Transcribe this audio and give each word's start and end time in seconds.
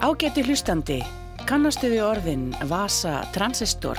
Ágæti 0.00 0.40
hlustandi, 0.48 0.94
kannastu 1.44 1.90
við 1.92 2.00
orðin 2.06 2.44
vasa, 2.70 3.18
transistor, 3.34 3.98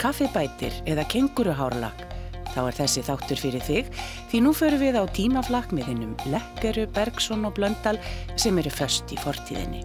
kaffibætir 0.00 0.72
eða 0.88 1.02
kenguruhárlag? 1.12 2.06
Þá 2.54 2.60
er 2.62 2.76
þessi 2.78 3.02
þáttur 3.04 3.42
fyrir 3.42 3.66
þig 3.66 3.90
því 4.30 4.40
nú 4.46 4.54
förum 4.56 4.80
við 4.80 4.96
á 4.96 5.04
tímaflakk 5.12 5.74
með 5.76 5.90
hinnum 5.90 6.14
Lekkeru, 6.32 6.86
Bergson 6.96 7.44
og 7.44 7.52
Blöndal 7.58 8.00
sem 8.32 8.56
eru 8.62 8.72
först 8.72 9.12
í 9.12 9.18
fortíðinni. 9.20 9.84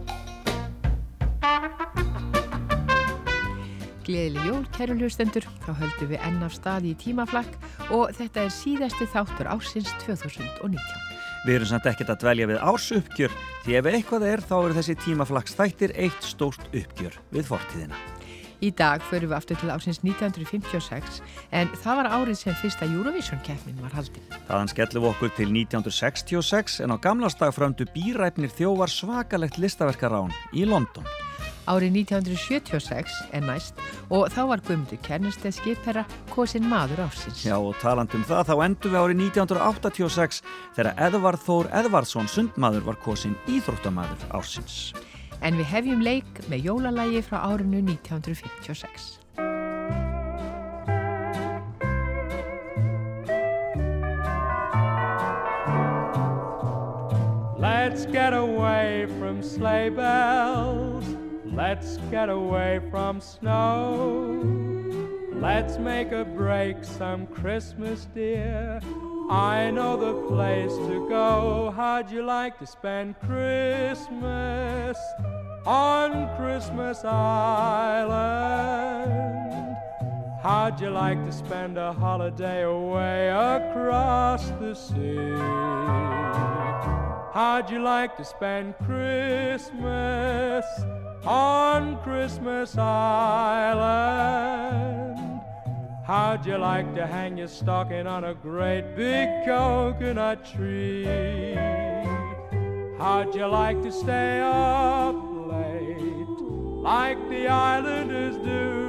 Gleðileg 4.07 4.47
jól, 4.47 4.63
kæru 4.71 4.95
hlustendur, 5.01 5.49
þá 5.67 5.73
höldum 5.81 6.13
við 6.13 6.23
enn 6.29 6.47
af 6.47 6.55
staði 6.55 6.95
í 6.95 7.01
tímaflakk 7.03 7.59
og 7.91 8.15
þetta 8.15 8.47
er 8.47 8.55
síðasti 8.55 9.09
þáttur 9.11 9.51
ársins 9.51 9.91
2019. 10.05 11.06
Við 11.45 11.59
erum 11.59 11.69
samt 11.69 11.87
ekkert 11.91 12.13
að 12.13 12.21
dvelja 12.23 12.49
við 12.49 12.61
ársuppgjör 12.71 13.33
því 13.65 13.79
ef 13.79 13.89
eitthvað 13.91 14.27
er 14.31 14.45
þá 14.49 14.55
eru 14.59 14.77
þessi 14.79 14.95
tímaflags 15.05 15.57
þættir 15.57 15.93
eitt 15.95 16.25
stórt 16.25 16.69
uppgjör 16.71 17.19
við 17.35 17.51
fortíðina. 17.51 17.99
Í 18.57 18.71
dag 18.73 19.03
förum 19.05 19.29
við 19.29 19.37
aftur 19.37 19.59
til 19.61 19.69
ásins 19.69 19.99
1956 20.01 21.19
en 21.53 21.69
það 21.77 21.99
var 21.99 22.09
árið 22.15 22.39
sem 22.39 22.57
fyrsta 22.57 22.87
Eurovision-keppnin 22.89 23.77
var 23.83 23.93
haldinn. 23.99 24.25
Þaðan 24.47 24.71
skellum 24.73 25.05
við 25.05 25.11
okkur 25.11 25.35
til 25.37 25.49
1966 25.51 26.81
en 26.87 26.95
á 26.95 26.97
gamlastag 27.05 27.53
fröndu 27.53 27.85
býræfnir 27.93 28.53
þjóvar 28.57 28.89
svakalegt 28.89 29.61
listaverkarán 29.61 30.33
í 30.57 30.65
London. 30.65 31.05
Árið 31.67 31.97
1976 32.07 33.15
er 33.35 33.43
næst 33.43 33.81
og 34.07 34.29
þá 34.31 34.39
var 34.53 34.61
Guðmundur 34.63 35.01
Kernesteð 35.03 35.57
skipherra 35.57 36.05
kosin 36.31 36.63
maður 36.63 37.03
ásins. 37.09 37.43
Já 37.43 37.57
og 37.57 37.75
talandum 37.81 38.23
það 38.27 38.47
þá 38.47 38.55
endur 38.69 38.93
við 38.93 39.01
árið 39.01 39.21
1986 39.25 40.39
þegar 40.77 40.93
Edvard 41.09 41.43
Þór 41.43 41.71
Edvardsson 41.81 42.31
sundmaður 42.31 42.87
var 42.87 42.99
kosin 43.03 43.35
íþróttamaður 43.51 44.23
ásins. 44.39 44.95
En 45.43 45.59
við 45.59 45.67
hefjum 45.73 46.07
leik 46.07 46.43
með 46.47 46.71
jólalægi 46.71 47.25
frá 47.27 47.43
árinu 47.51 47.83
1956. 47.83 49.17
Let's 57.59 58.05
get 58.05 58.33
away 58.33 59.07
from 59.19 59.41
sleigh 59.43 59.89
bells 59.89 60.86
Let's 61.57 61.97
get 62.11 62.29
away 62.29 62.79
from 62.91 63.19
snow. 63.19 64.39
Let's 65.33 65.79
make 65.79 66.11
a 66.11 66.23
break 66.23 66.83
some 66.83 67.25
Christmas, 67.25 68.07
dear. 68.13 68.79
I 69.31 69.71
know 69.71 69.97
the 69.97 70.13
place 70.27 70.75
to 70.75 71.09
go. 71.09 71.73
How'd 71.75 72.11
you 72.11 72.21
like 72.21 72.59
to 72.59 72.67
spend 72.67 73.19
Christmas 73.21 74.99
on 75.65 76.29
Christmas 76.37 77.03
Island? 77.03 78.21
How'd 80.43 80.79
you 80.79 80.91
like 80.91 81.25
to 81.25 81.31
spend 81.31 81.79
a 81.79 81.91
holiday 81.91 82.65
away 82.65 83.29
across 83.29 84.47
the 84.61 84.75
sea? 84.75 85.33
How'd 87.33 87.71
you 87.71 87.81
like 87.81 88.15
to 88.17 88.23
spend 88.23 88.77
Christmas? 88.85 90.63
On 91.27 92.01
Christmas 92.03 92.77
Island. 92.77 93.77
How'd 96.05 96.45
you 96.45 96.57
like 96.57 96.95
to 96.95 97.05
hang 97.05 97.37
your 97.37 97.49
stocking 97.49 98.07
on 98.07 98.23
a 98.23 98.33
great 98.33 98.95
big 98.95 99.27
coconut 99.45 100.45
tree? 100.45 101.53
How'd 102.97 103.35
you 103.35 103.45
like 103.47 103.83
to 103.83 103.91
stay 103.91 104.39
up 104.39 105.15
late 105.47 106.39
like 106.81 107.19
the 107.29 107.49
islanders 107.49 108.37
do? 108.37 108.87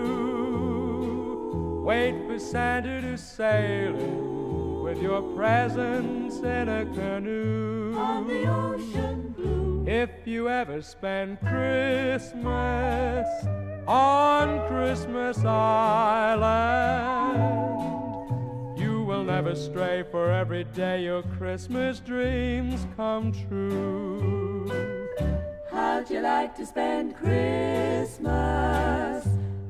Wait 1.84 2.14
for 2.28 2.38
Santa 2.38 3.00
to 3.00 3.18
sail 3.18 3.96
in 3.96 4.82
with 4.84 5.02
your 5.02 5.22
presents 5.34 6.36
in 6.38 6.68
a 6.68 6.86
canoe. 6.86 7.96
On 7.96 8.28
the 8.28 8.46
ocean. 8.46 9.17
If 9.90 10.26
you 10.26 10.50
ever 10.50 10.82
spend 10.82 11.40
Christmas 11.40 12.44
on 13.86 14.68
Christmas 14.68 15.42
Island, 15.42 17.38
you 18.78 19.02
will 19.04 19.24
never 19.24 19.54
stray, 19.54 20.04
for 20.10 20.30
every 20.30 20.64
day 20.64 21.04
your 21.04 21.22
Christmas 21.22 22.00
dreams 22.00 22.86
come 22.98 23.32
true. 23.48 24.70
How'd 25.70 26.10
you 26.10 26.20
like 26.20 26.54
to 26.56 26.66
spend 26.66 27.16
Christmas 27.16 28.26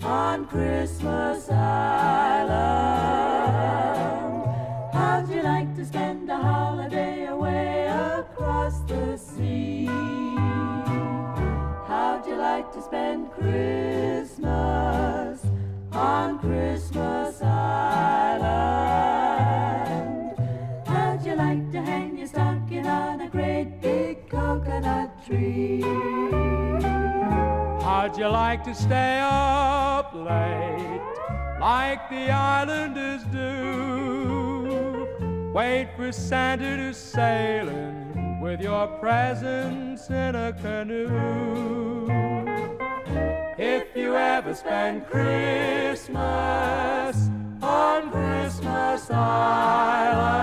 on 0.02 0.46
Christmas 0.48 1.48
Island? 1.48 2.48
How'd 4.92 5.28
you 5.28 5.42
like 5.42 5.76
to 5.76 5.86
spend 5.86 6.28
the 6.28 6.36
holiday 6.36 6.77
across 8.68 8.80
the 8.82 9.16
sea? 9.16 9.86
How'd 11.86 12.26
you 12.26 12.36
like 12.36 12.70
to 12.72 12.82
spend 12.82 13.32
Christmas 13.32 14.46
on 15.92 16.38
Christmas 16.38 17.40
Island? 17.42 18.58
How'd 20.86 21.24
you 21.24 21.34
like 21.34 21.72
to 21.72 21.80
hang 21.80 22.18
your 22.18 22.26
stocking 22.26 22.86
on 22.86 23.22
a 23.22 23.28
great 23.30 23.80
big 23.80 24.28
coconut 24.28 25.24
tree? 25.26 25.80
How'd 27.82 28.18
you 28.18 28.28
like 28.28 28.64
to 28.64 28.74
stay 28.74 29.20
up 29.22 30.12
late 30.14 31.00
like 31.58 32.10
the 32.10 32.30
islanders 32.30 33.22
do? 33.32 33.48
Wait 35.54 35.88
for 35.96 36.12
Santa 36.12 36.76
to 36.76 36.92
sail 36.94 37.68
in 37.68 37.97
with 38.40 38.60
your 38.60 38.86
presents 38.98 40.08
in 40.10 40.34
a 40.34 40.52
canoe. 40.62 42.06
If 43.58 43.96
you 43.96 44.14
ever 44.16 44.54
spend 44.54 45.06
Christmas 45.06 46.16
on 47.60 48.10
Christmas 48.10 49.10
Island, 49.10 50.38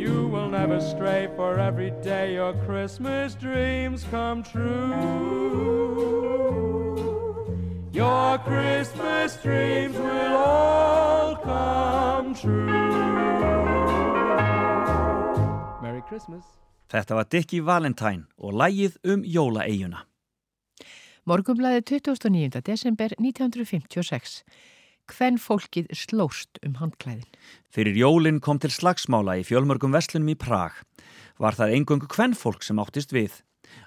you 0.00 0.26
will 0.28 0.48
never 0.48 0.80
stray, 0.80 1.28
for 1.36 1.58
every 1.58 1.90
day 2.02 2.34
your 2.34 2.54
Christmas 2.64 3.34
dreams 3.34 4.04
come 4.10 4.42
true. 4.42 4.94
Your 7.92 8.38
Christmas 8.38 9.36
dreams 9.42 9.96
will 9.96 10.36
all 10.36 11.36
come 11.36 12.34
true. 12.34 13.53
Þetta 16.92 17.16
var 17.16 17.26
Dickie 17.32 17.64
Valentine 17.64 18.26
og 18.38 18.54
lægið 18.60 18.98
um 19.14 19.24
jólaeiguna. 19.24 20.04
Morgumblæði 21.24 21.80
29. 21.88 22.60
desember 22.60 23.14
1956. 23.18 24.42
Hvenn 25.08 25.38
fólkið 25.40 25.88
slóst 25.96 26.60
um 26.64 26.76
handklæðin? 26.80 27.26
Fyrir 27.72 27.96
jólinn 27.96 28.40
kom 28.44 28.60
til 28.60 28.70
slagsmála 28.72 29.38
í 29.40 29.46
fjölmörgum 29.48 29.92
veslunum 29.92 30.30
í 30.32 30.36
Prag. 30.36 30.76
Var 31.40 31.56
það 31.56 31.74
engöngu 31.78 32.08
hvenn 32.12 32.36
fólk 32.36 32.62
sem 32.64 32.80
áttist 32.80 33.12
við. 33.12 33.40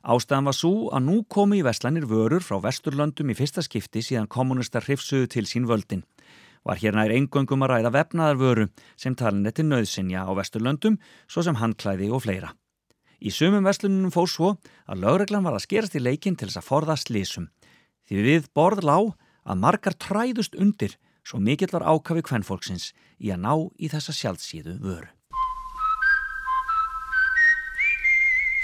Ástæðan 0.03 0.49
var 0.49 0.57
svo 0.57 0.73
að 0.91 1.05
nú 1.07 1.17
komi 1.29 1.61
í 1.61 1.65
veslanir 1.65 2.05
vörur 2.09 2.43
frá 2.43 2.59
vesturlöndum 2.63 3.31
í 3.31 3.37
fyrsta 3.37 3.63
skipti 3.65 4.03
síðan 4.03 4.29
kommunistar 4.29 4.85
hrifsuðu 4.85 5.29
til 5.31 5.45
sín 5.49 5.69
völdin. 5.69 6.03
Var 6.67 6.81
hérna 6.81 7.05
er 7.07 7.15
engöngum 7.15 7.63
að 7.63 7.71
ræða 7.71 7.93
vefnaðarvöru 7.95 8.65
sem 8.99 9.15
talin 9.15 9.47
eftir 9.47 9.63
nöðsinja 9.69 10.27
á 10.27 10.31
vesturlöndum 10.35 10.97
svo 11.31 11.45
sem 11.45 11.55
handklæði 11.55 12.11
og 12.11 12.25
fleira. 12.25 12.51
Í 13.23 13.31
sumum 13.31 13.63
veslunum 13.65 14.11
fór 14.11 14.27
svo 14.29 14.49
að 14.85 15.01
lögreglan 15.05 15.47
var 15.47 15.55
að 15.55 15.63
skerast 15.63 15.95
í 15.95 16.03
leikin 16.03 16.35
til 16.35 16.49
þess 16.49 16.59
að 16.59 16.67
forða 16.67 16.97
slísum. 16.99 17.47
Því 18.07 18.17
við 18.27 18.49
borð 18.53 18.83
lág 18.83 19.15
að 19.47 19.61
margar 19.63 19.95
træðust 19.95 20.59
undir 20.59 20.97
svo 21.27 21.39
mikill 21.39 21.71
var 21.71 21.87
ákafi 21.87 22.21
kvennfólksins 22.27 22.91
í 23.19 23.31
að 23.31 23.43
ná 23.47 23.53
í 23.79 23.87
þessa 23.91 24.13
sjálfsíðu 24.15 24.77
vöru. 24.83 25.09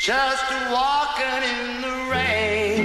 Just 0.03 0.51
walking 0.67 1.44
in 1.47 1.81
the 1.81 1.95
rain 2.11 2.83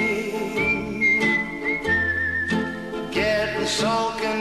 Getting 3.10 3.66
soaking 3.66 4.37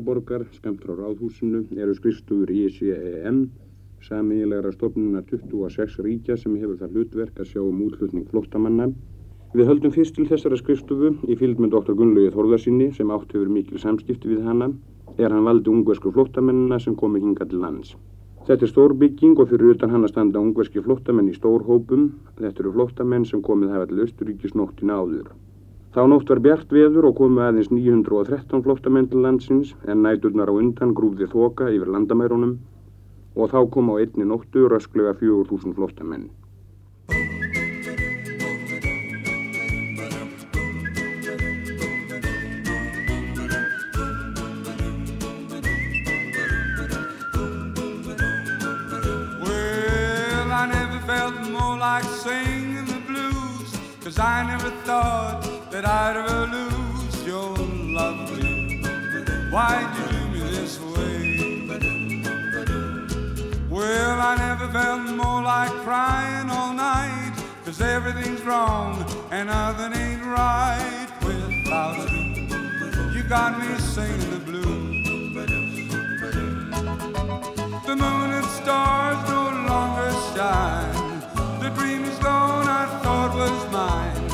hjarta 0.00 0.10
Vínarborgar, 0.10 0.46
skamt 0.52 0.80
frá 0.82 0.94
ráðhúsinu, 0.96 1.66
eru 1.76 1.94
skrifstúður 1.94 2.50
ICEN, 2.50 3.50
samílegra 4.00 4.72
stofnuna 4.72 5.22
26 5.22 6.00
ríkja 6.00 6.36
sem 6.36 6.56
hefur 6.56 6.78
það 6.78 6.94
hlutverk 6.94 7.40
að 7.40 7.48
sjá 7.50 7.60
um 7.60 7.82
útlutning 7.84 8.26
flóttamanna. 8.30 8.92
Við 9.52 9.66
höldum 9.66 9.92
fyrst 9.92 10.14
til 10.14 10.26
þessara 10.26 10.56
skrifstofu 10.56 11.18
í 11.28 11.36
fylgd 11.36 11.60
með 11.60 11.74
Dr. 11.74 11.94
Gunnlaugi 11.98 12.32
Þórðarsinni 12.32 12.92
sem 12.94 13.10
átt 13.10 13.34
hefur 13.34 13.50
mikil 13.50 13.78
samskipti 13.78 14.28
við 14.30 14.46
hana, 14.46 14.70
er 15.18 15.30
hann 15.30 15.44
valdi 15.44 15.68
ungversku 15.68 16.12
flóttamennina 16.14 16.78
sem 16.80 16.96
komi 16.96 17.20
hinga 17.20 17.44
til 17.44 17.60
lands. 17.60 17.96
Þetta 18.46 18.64
er 18.64 18.70
stór 18.72 18.94
bygging 18.96 19.36
og 19.38 19.50
fyrir 19.50 19.74
utan 19.74 19.90
hann 19.90 20.06
að 20.06 20.14
standa 20.14 20.40
ungverski 20.40 20.80
flóttamenn 20.80 21.28
í 21.28 21.36
stór 21.36 21.66
hópum. 21.66 22.14
Þetta 22.38 22.64
eru 22.64 22.72
flóttamenn 22.72 23.26
sem 23.28 23.42
komið 23.42 23.74
hafa 23.74 23.90
til 23.90 24.00
Östuríkisnóttina 24.06 24.96
áður. 24.96 25.34
Þá 25.90 26.04
nótt 26.06 26.28
var 26.30 26.38
bjart 26.38 26.70
veður 26.70 27.08
og 27.08 27.16
komu 27.18 27.40
aðeins 27.42 27.72
913 27.74 28.62
flóttamenn 28.62 29.08
til 29.10 29.24
landsins 29.24 29.72
en 29.90 30.04
næturnar 30.06 30.46
á 30.46 30.54
undan 30.54 30.92
grúfði 30.94 31.26
þoka 31.32 31.66
yfir 31.66 31.90
landamærunum 31.90 32.52
og 33.34 33.50
þá 33.50 33.58
kom 33.74 33.90
á 33.90 33.98
einni 33.98 34.22
nóttu 34.22 34.68
rösklega 34.70 35.16
4000 35.18 35.74
flóttamenn. 35.74 36.30
Well, 49.42 50.52
I 50.54 50.70
never 50.70 51.00
felt 51.02 51.50
more 51.50 51.76
like 51.82 52.04
singing 52.22 52.86
the 52.86 53.02
blues, 53.10 53.74
cause 54.04 54.20
I 54.20 54.46
never 54.46 54.70
thought 54.86 55.49
that 55.80 55.88
I'd 55.88 56.16
ever 56.16 56.46
lose 56.46 57.26
your 57.26 57.56
lovely. 57.56 58.82
Why'd 59.50 59.88
you 59.96 60.06
do 60.12 60.28
me 60.28 60.40
this 60.50 60.78
way? 60.78 61.66
Well, 63.70 64.20
I 64.20 64.36
never 64.36 64.68
felt 64.68 65.08
more 65.16 65.42
like 65.42 65.70
crying 65.86 66.50
all 66.50 66.74
night, 66.74 67.32
cause 67.64 67.80
everything's 67.80 68.42
wrong 68.42 69.04
and 69.30 69.48
nothing 69.48 69.92
ain't 69.94 70.24
right 70.24 71.08
without 71.22 72.10
you. 72.10 73.12
You 73.14 73.22
got 73.22 73.58
me 73.58 73.78
singing 73.78 74.30
the 74.30 74.40
blues. 74.48 75.06
The 77.86 77.96
moon 77.96 78.30
and 78.38 78.46
stars 78.60 79.20
no 79.30 79.42
longer 79.70 80.10
shine. 80.34 81.20
The 81.60 81.70
dream 81.70 82.04
is 82.04 82.18
gone, 82.18 82.68
I 82.68 82.86
thought 83.02 83.34
was 83.34 83.72
mine. 83.72 84.29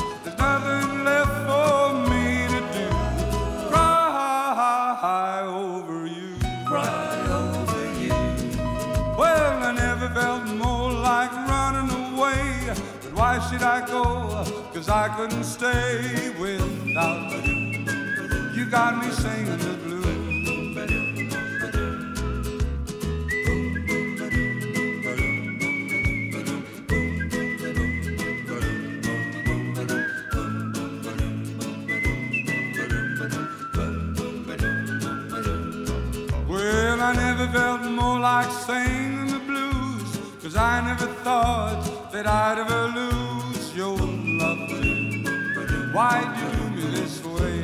Cry 4.99 5.41
over 5.41 6.07
you. 6.07 6.33
Cry 6.65 7.27
over 7.29 8.01
you. 8.01 8.09
Well, 9.15 9.63
I 9.63 9.71
never 9.71 10.09
felt 10.09 10.45
more 10.47 10.91
like 10.91 11.31
running 11.31 12.15
away. 12.15 12.73
But 13.03 13.13
why 13.13 13.47
should 13.47 13.61
I 13.61 13.85
go? 13.85 14.43
Cause 14.73 14.89
I 14.89 15.09
couldn't 15.15 15.43
stay 15.43 16.33
without 16.39 17.45
you. 17.45 17.85
You 18.55 18.65
got 18.71 18.97
me 19.05 19.11
singing 19.11 19.59
the 19.59 19.77
blues. 19.85 20.06
Never 37.47 37.59
felt 37.59 37.91
more 37.91 38.19
like 38.19 38.51
singing 38.51 39.27
the 39.27 39.39
blues, 39.39 40.19
cause 40.41 40.55
I 40.55 40.81
never 40.85 41.07
thought 41.23 42.11
that 42.11 42.27
I'd 42.27 42.57
ever 42.59 42.87
lose 42.99 43.75
your 43.75 43.97
love. 43.97 44.69
Why'd 45.93 46.37
you 46.39 46.49
do 46.57 46.63
me 46.75 46.81
this 46.91 47.23
way? 47.23 47.59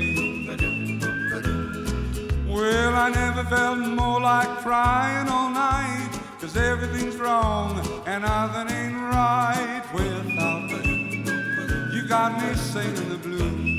Well, 2.48 2.96
I 2.96 3.10
never 3.10 3.44
felt 3.44 3.80
more 3.80 4.22
like 4.22 4.48
crying 4.60 5.28
all 5.28 5.50
night, 5.50 6.12
cause 6.40 6.56
everything's 6.56 7.18
wrong 7.18 7.80
and 8.06 8.24
nothing 8.24 8.70
ain't 8.76 8.96
right 8.96 9.84
without 9.94 10.70
you. 10.86 11.94
You 11.94 12.08
got 12.08 12.32
me 12.42 12.56
singing 12.56 13.10
the 13.10 13.18
blues. 13.18 13.74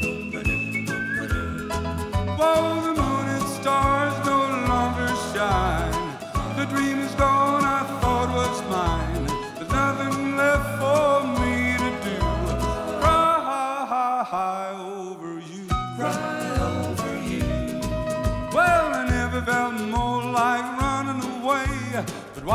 Whoa, 2.39 2.81
the 2.83 2.93
moon 3.01 3.29
and 3.37 3.49
stars 3.49 4.27
no 4.27 4.39
longer 4.69 5.09
shine. 5.33 5.94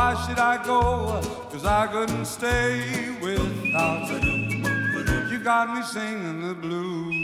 Why 0.09 0.15
should 0.25 0.39
I 0.39 0.63
go? 0.63 1.21
Cause 1.51 1.65
I 1.65 1.87
couldn't 1.87 2.25
stay 2.25 3.15
without 3.21 4.07
you. 4.09 5.29
You 5.29 5.39
got 5.43 5.75
me 5.75 5.83
singing 5.83 6.47
the 6.47 6.53
blues. 6.55 7.15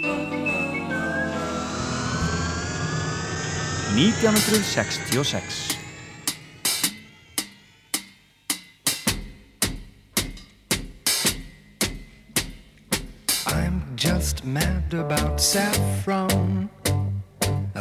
1966. 3.96 5.75
Just 14.26 14.44
mad 14.44 14.92
about 14.92 15.40
saffron. 15.40 16.68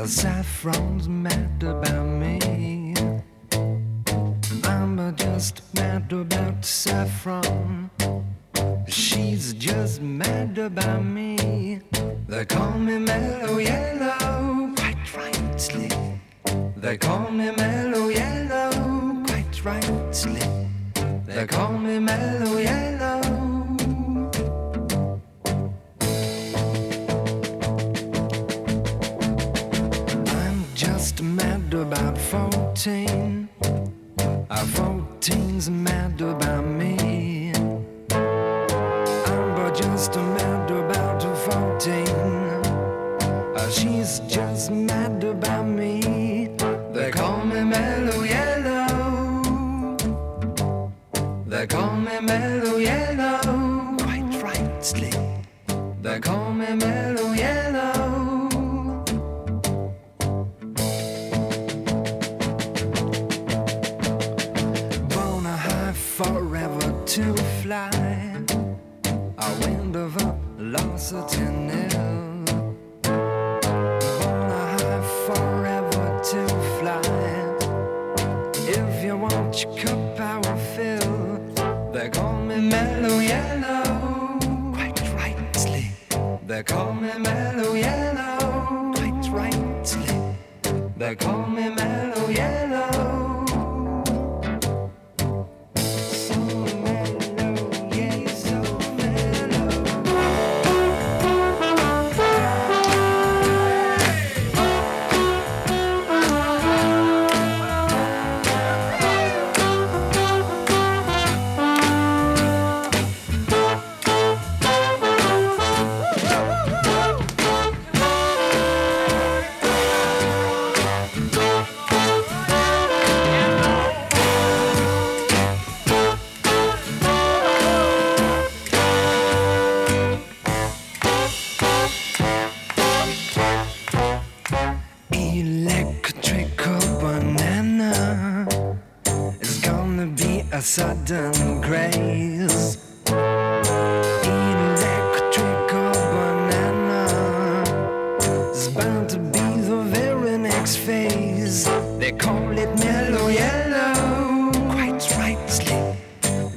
Saffron's 0.05 1.09
mad 1.09 1.63
about 1.63 2.07
me. 2.07 2.95
I'm 4.63 5.17
just 5.17 5.63
mad 5.75 6.13
about 6.13 6.63
saffron. 6.63 7.89
She's 8.87 9.55
just 9.55 10.03
mad 10.03 10.59
about 10.59 11.03
me. 11.03 11.81
They 12.29 12.45
call 12.45 12.73
me 12.73 12.99
mellow 12.99 13.57
yellow, 13.57 14.71
quite 14.77 15.17
rightly. 15.17 15.89
They 16.77 16.99
call 16.99 17.31
me 17.31 17.53
mellow 17.57 18.09
yellow, 18.11 19.25
quite 19.29 19.65
rightly. 19.65 20.43
They 21.25 21.47
call 21.47 21.73
me 21.79 21.99
mellow 22.01 22.59
yellow. 22.59 23.04
Mad 31.75 31.87
about 31.87 32.19
14. 32.19 33.49
Our 34.51 34.67
14's 34.79 35.71
mad 35.71 36.21
about 36.21 36.65
me. 36.65 37.53
I'm 39.27 39.55
but 39.57 39.75
just 39.75 40.15
mad 40.15 40.71
about 40.71 41.23
14. 41.23 42.09
Uh, 43.57 43.71
she's 43.71 44.21
just 44.29 44.71
mad 44.71 45.25
about 45.25 45.67
me. 45.67 46.49
They 46.93 47.11
call 47.11 47.45
me 47.45 47.65
mellow 47.65 48.23
yellow. 48.23 49.97
They 51.47 51.67
call 51.67 51.97
me 51.97 52.21
mellow 52.21 52.77
yellow. 52.79 53.97
Quite 53.99 54.43
rightly. 54.43 55.13
They 56.03 56.21
call 56.21 56.53
me 56.53 56.73
mellow 56.75 57.14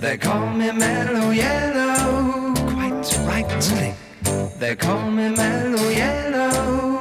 They 0.07 0.17
call 0.17 0.47
me 0.53 0.71
mellow 0.71 1.31
yellow, 1.31 2.53
quite 2.55 3.17
rightly. 3.27 3.93
They 4.57 4.73
call 4.77 5.11
me 5.11 5.27
mellow 5.35 5.89
yellow. 5.89 6.96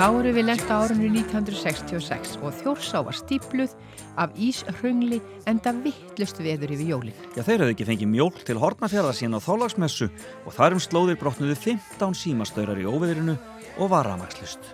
Þá 0.00 0.06
eru 0.16 0.30
við 0.32 0.46
lent 0.48 0.70
á 0.72 0.80
árinu 0.80 1.10
1966 1.12 2.38
og 2.40 2.54
Þjórsá 2.56 3.02
var 3.04 3.16
stípluð 3.18 3.74
af 4.16 4.32
íshröngli 4.32 5.18
enda 5.50 5.74
vittlust 5.76 6.40
veður 6.40 6.72
yfir 6.72 6.88
jólin. 6.94 7.18
Já, 7.36 7.42
þeir 7.44 7.66
hafði 7.66 7.74
ekki 7.74 7.86
fengið 7.90 8.08
mjól 8.14 8.30
til 8.48 8.56
hortnafjara 8.62 9.12
sína 9.12 9.36
á 9.36 9.44
þálagsmessu 9.44 10.08
og 10.48 10.56
þarum 10.56 10.80
slóðir 10.80 11.20
brotnuðu 11.20 11.58
15 11.66 12.16
símastaurar 12.16 12.80
í 12.80 12.88
óveðrinu 12.88 13.36
og 13.76 13.92
var 13.92 14.08
ramagslust. 14.08 14.72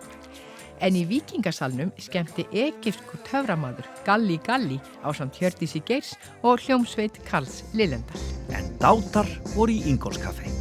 En 0.78 0.95
í 0.95 1.02
vikingasalnum 1.11 1.90
skemmti 1.99 2.47
egipsku 2.52 3.18
töframadur 3.26 3.90
Galli 4.06 4.38
Galli 4.47 4.78
á 5.02 5.11
samt 5.11 5.42
Hjördísi 5.42 5.83
Geirs 5.83 6.14
og 6.47 6.62
hljómsveit 6.62 7.18
Karls 7.26 7.64
Lillendal. 7.75 8.23
En 8.54 8.71
dátar 8.78 9.26
voru 9.56 9.75
í 9.75 9.90
Ingólskaffi. 9.90 10.54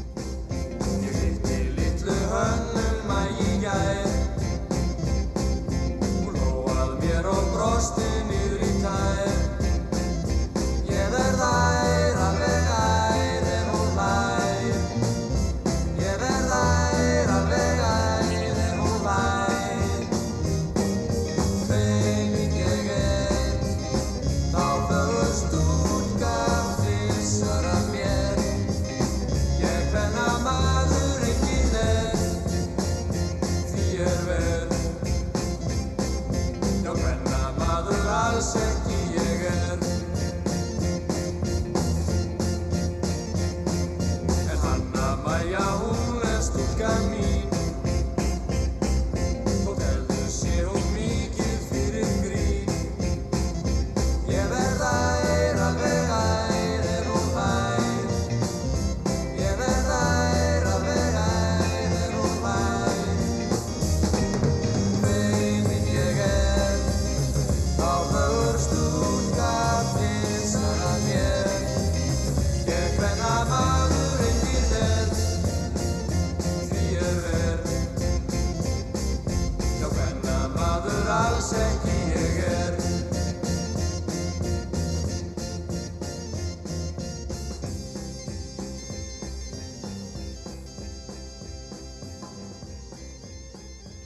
Hlóað 7.25 7.89
mér 7.97 8.24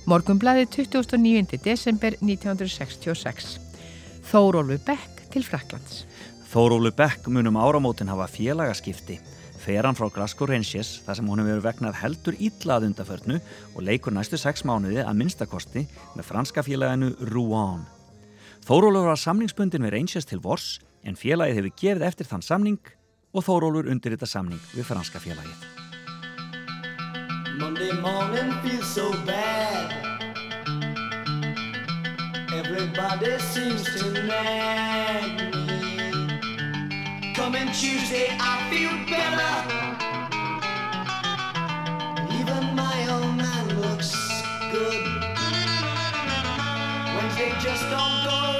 Morgunblæði 0.10 0.64
29. 0.74 1.60
desember 1.62 2.16
1966. 2.18 3.60
Þórólfu 4.26 4.78
Beck 4.88 5.20
til 5.30 5.44
Fraklands. 5.46 6.00
Þórólu 6.50 6.90
Beck 6.98 7.28
munum 7.30 7.60
áramótin 7.62 8.10
hafa 8.10 8.26
félagaskipti. 8.32 9.20
Fer 9.62 9.86
hann 9.86 9.98
frá 10.00 10.08
Glasgow 10.10 10.50
Rangers 10.50 11.04
þar 11.06 11.20
sem 11.20 11.30
honum 11.30 11.46
verið 11.46 11.68
vegnað 11.68 12.00
heldur 12.02 12.40
ítlað 12.42 12.88
undaförnu 12.88 13.38
og 13.76 13.86
leikur 13.86 14.16
næstu 14.16 14.40
sex 14.42 14.66
mánuði 14.66 15.04
að 15.04 15.20
minnstakosti 15.20 15.84
með 16.16 16.26
franska 16.26 16.64
félaginu 16.66 17.12
Rouen. 17.30 17.84
Þórólur 18.66 19.12
var 19.12 19.22
samningsbundin 19.22 19.86
við 19.86 19.94
Rangers 19.94 20.26
til 20.26 20.42
Vors 20.42 20.80
en 21.06 21.20
félagið 21.20 21.62
hefur 21.62 21.78
gerð 21.84 22.08
eftir 22.10 22.32
þann 22.32 22.48
samning 22.50 22.82
og 23.30 23.46
Þórólur 23.46 23.92
undir 23.94 24.18
þetta 24.18 24.32
samning 24.32 24.74
við 24.74 24.90
franska 24.90 25.22
félagið. 25.22 25.79
Monday 27.60 27.92
morning 27.92 28.54
feels 28.64 28.88
so 28.88 29.12
bad. 29.26 29.92
Everybody 32.54 33.38
seems 33.40 33.84
to 33.96 34.12
nag 34.14 35.54
me. 35.54 37.34
Coming 37.34 37.68
Tuesday, 37.74 38.28
I 38.40 38.54
feel 38.70 38.96
better. 39.12 39.56
Even 42.40 42.76
my 42.78 42.98
old 43.12 43.36
man 43.36 43.66
looks 43.82 44.14
good. 44.72 45.04
Wednesday 47.14 47.52
just 47.60 47.84
don't 47.90 48.24
go. 48.24 48.59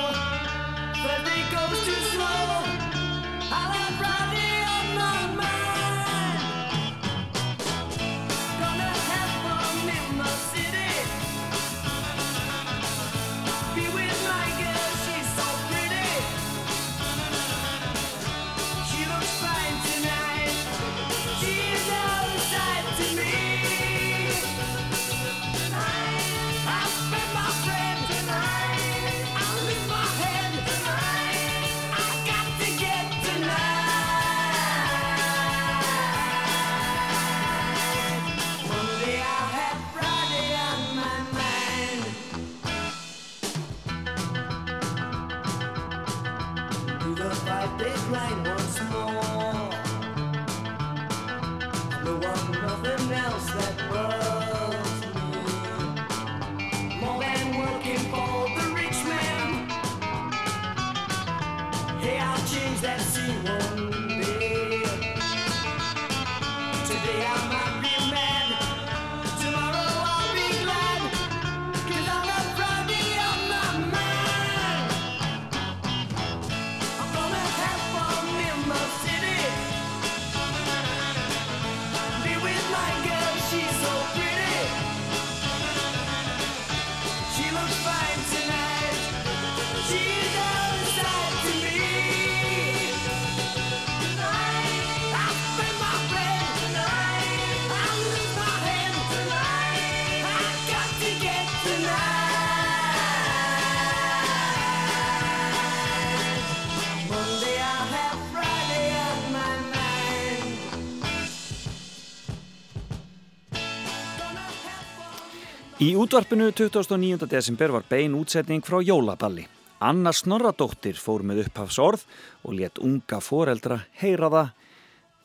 Í 115.90 115.96
útvarpinu 115.98 116.52
29. 116.54 117.26
desember 117.26 117.72
var 117.74 117.86
bein 117.90 118.14
útsetning 118.14 118.62
frá 118.62 118.78
Jólaballi. 118.86 119.48
Anna 119.82 120.12
Snorradóttir 120.14 121.00
fór 121.02 121.24
með 121.26 121.48
upphafsorð 121.48 122.04
og 122.46 122.54
let 122.60 122.78
unga 122.84 123.18
foreldra 123.26 123.80
heyra 123.98 124.30
það, 124.30 124.52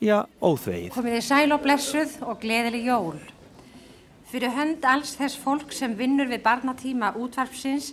já, 0.08 0.16
óþvegið. 0.40 0.88
Komið 0.94 1.16
þið 1.18 1.26
sæl 1.28 1.52
og 1.58 1.62
blessuð 1.66 2.16
og 2.24 2.40
gleðileg 2.40 2.88
jól. 2.88 3.20
Fyrir 4.32 4.56
hönd 4.56 4.88
alls 4.88 5.12
þess 5.20 5.44
fólk 5.44 5.76
sem 5.76 5.98
vinnur 6.00 6.32
við 6.32 6.46
barnatíma 6.48 7.12
útvarpsins 7.20 7.92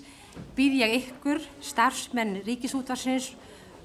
býð 0.55 0.79
ég 0.85 0.97
ykkur, 1.01 1.43
starfsmenn 1.59 2.37
ríkisútvarpsins, 2.45 3.33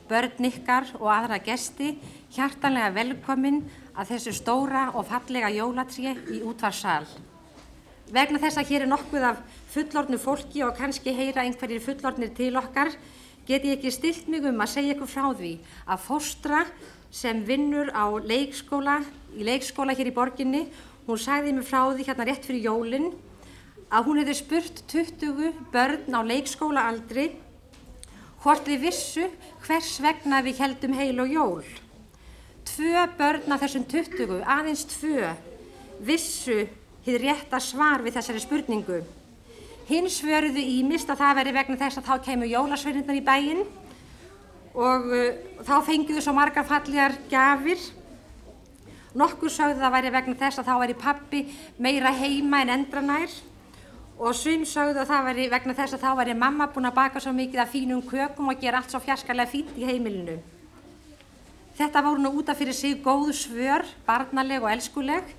börn 0.07 0.53
ykkar 0.53 0.93
og 1.01 1.11
aðra 1.11 1.43
gesti 1.43 1.97
hjartanlega 2.37 2.95
velkomin 3.01 3.65
að 3.97 4.13
þessu 4.15 4.43
stóra 4.45 4.93
og 4.93 5.09
fallega 5.11 5.51
jólatré 5.59 6.21
í 6.37 6.45
útvarpssal. 6.47 7.09
Vegna 8.07 8.39
þess 8.39 8.61
að 8.61 8.69
hér 8.71 8.85
er 8.85 8.91
nokkuð 8.91 9.25
af 9.27 9.39
fullornu 9.73 10.19
fólki 10.23 10.63
og 10.63 10.77
kannski 10.79 11.11
heyra 11.11 11.43
einhverjir 11.43 11.83
fullornir 11.83 12.31
til 12.37 12.55
okkar, 12.55 12.93
get 13.49 13.65
ég 13.67 13.81
ekki 13.81 13.91
stilt 13.91 14.29
mig 14.31 14.47
um 14.47 14.63
að 14.63 14.71
segja 14.77 14.95
ykkur 14.95 15.11
frá 15.11 15.25
því 15.35 15.57
að 15.91 16.05
fóstra 16.05 16.61
sem 17.11 17.41
vinnur 17.47 17.91
á 17.91 18.07
leikskóla, 18.23 19.01
í 19.35 19.43
leikskóla 19.47 19.97
hér 19.99 20.13
í 20.13 20.15
borginni, 20.15 20.63
hún 21.09 21.19
sagði 21.19 21.57
mig 21.57 21.67
frá 21.67 21.83
því 21.91 22.07
hérna 22.07 22.29
rétt 22.31 22.47
fyrir 22.47 22.69
jólinn 22.69 23.11
að 23.91 24.07
hún 24.07 24.23
hefði 24.23 24.39
spurt 24.39 24.87
20 24.91 25.67
börn 25.75 26.15
á 26.15 26.21
leikskólaaldri 26.31 27.27
hvort 28.43 28.67
þið 28.71 28.83
vissu 28.87 29.29
hvers 29.67 29.93
vegna 30.03 30.45
við 30.47 30.63
heldum 30.63 30.95
heil 30.95 31.19
og 31.27 31.35
jól. 31.35 31.69
Tvö 32.67 33.07
börn 33.19 33.51
af 33.51 33.63
þessum 33.67 33.87
20, 33.91 34.43
aðeins 34.47 34.87
tvö, 34.95 35.35
vissu 36.07 36.67
hið 37.07 37.21
rétta 37.23 37.61
svar 37.63 38.03
við 38.03 38.19
þessari 38.19 38.43
spurningu. 38.43 39.01
Hins 39.87 40.19
svöruðu 40.19 40.59
ímist 40.59 41.11
að 41.13 41.21
það 41.23 41.37
veri 41.41 41.53
vegna 41.55 41.79
þess 41.79 42.01
að 42.01 42.09
þá 42.09 42.15
kemur 42.27 42.51
jólasveirinnar 42.51 43.19
í 43.21 43.27
bæinn 43.27 43.61
og 44.75 45.07
uh, 45.15 45.29
þá 45.63 45.77
fengiðu 45.87 46.25
svo 46.25 46.35
margar 46.35 46.67
fallegar 46.67 47.15
gafir. 47.31 47.79
Nokkur 49.17 49.53
sögðu 49.55 49.79
það 49.81 49.95
væri 49.95 50.13
vegna 50.17 50.35
þess 50.43 50.61
að 50.61 50.67
þá 50.67 50.75
væri 50.83 50.99
pappi 50.99 51.45
meira 51.79 52.11
heima 52.13 52.65
en 52.65 52.75
endranær 52.75 53.39
og 54.17 54.35
sum 54.37 54.67
sögðu 54.67 55.05
að 55.05 55.11
það 55.13 55.31
væri 55.31 55.49
vegna 55.55 55.79
þess 55.79 55.97
að 55.97 56.03
þá 56.03 56.11
væri 56.19 56.37
mamma 56.43 56.67
búin 56.75 56.91
að 56.91 56.99
baka 56.99 57.23
svo 57.23 57.33
mikið 57.37 57.63
af 57.63 57.73
fínum 57.73 58.03
kökum 58.05 58.51
og 58.51 58.61
gera 58.61 58.83
allt 58.83 58.93
svo 58.93 59.01
fjarskarlega 59.07 59.53
fínt 59.55 59.79
í 59.79 59.87
heimilinu. 59.87 60.37
Þetta 61.77 62.03
voru 62.03 62.25
nú 62.25 62.35
útaf 62.41 62.59
fyrir 62.59 62.75
sig 62.75 62.99
góðu 63.05 63.37
svör, 63.37 63.85
barnaleg 64.09 64.65
og 64.65 64.73
elskuleg 64.73 65.35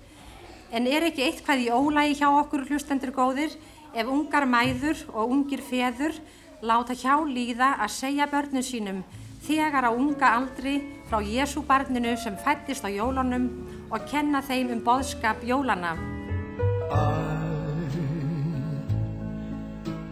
En 0.71 0.87
er 0.87 1.07
ekki 1.07 1.23
eitthvað 1.23 1.63
í 1.63 1.69
ólægi 1.71 2.17
hjá 2.19 2.27
okkur 2.41 2.65
hlustendur 2.67 3.13
góðir 3.15 3.53
ef 3.95 4.07
ungar 4.11 4.45
mæður 4.49 4.99
og 5.13 5.31
ungir 5.31 5.61
feður 5.63 6.13
láta 6.61 6.93
hjá 6.97 7.15
líða 7.23 7.77
að 7.79 7.93
segja 7.95 8.27
börnum 8.27 8.65
sínum 8.65 9.03
þegar 9.47 9.87
á 9.87 9.91
unga 9.95 10.27
aldri 10.35 10.81
frá 11.07 11.21
Jésu 11.23 11.61
barninu 11.63 12.17
sem 12.19 12.35
fættist 12.43 12.83
á 12.83 12.89
jólunum 12.91 13.47
og 13.91 13.99
kenna 14.11 14.41
þeim 14.43 14.71
um 14.75 14.81
boðskap 14.83 15.43
jólana. 15.47 15.95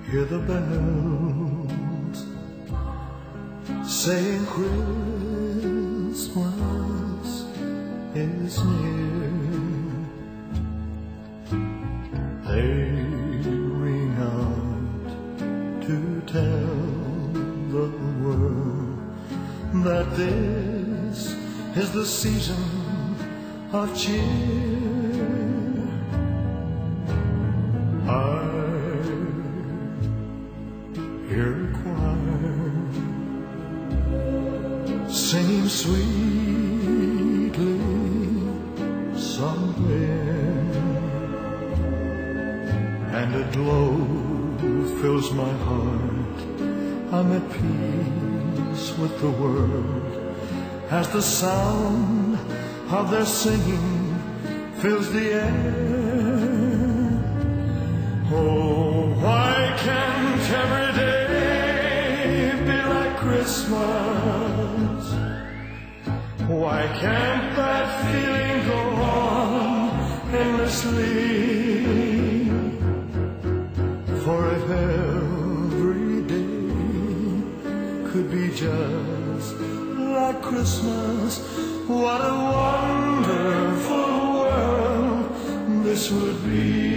Hear 0.08 0.26
the 0.26 0.40
bells 0.48 2.20
saying 3.84 4.46
Christmas 4.46 4.86
is 8.16 8.64
near. 8.64 9.35
They 12.56 12.72
ring 13.84 14.16
out 14.18 15.08
to 15.88 15.98
tell 16.26 16.78
the 17.76 17.88
world 18.22 18.98
that 19.84 20.08
this 20.16 21.36
is 21.76 21.90
the 21.92 22.06
season 22.06 22.64
of 23.74 23.94
cheer. 23.98 24.22
I 28.08 28.20
hear 31.28 31.52
a 31.60 31.68
choir 31.84 32.56
singing 35.10 35.68
sweetly 35.68 37.10
someplace. 39.20 40.15
a 43.36 43.44
glow 43.52 43.98
fills 45.02 45.32
my 45.34 45.54
heart. 45.68 46.38
I'm 47.16 47.30
at 47.40 47.46
peace 47.60 48.98
with 48.98 49.14
the 49.20 49.32
world 49.42 50.36
as 50.90 51.10
the 51.10 51.22
sound 51.22 52.38
of 52.90 53.12
their 53.12 53.26
singing 53.26 54.16
fills 54.82 55.12
the 55.12 55.28
air. 55.34 55.86
Oh, 58.32 59.14
why 59.24 59.56
can't 59.86 60.46
every 60.64 60.92
day 61.02 62.52
be 62.70 62.80
like 62.94 63.16
Christmas? 63.18 65.04
Why 66.48 66.82
can't 67.02 67.48
that 67.60 67.88
feeling 68.12 68.58
go 68.72 68.82
on 69.04 69.90
endlessly? 70.34 71.45
just 78.56 79.60
like 79.60 80.42
Christmas. 80.42 81.40
What 81.88 82.22
a 82.22 82.36
wonderful 82.56 83.98
world 84.40 85.84
this 85.84 86.10
would 86.10 86.42
be. 86.46 86.95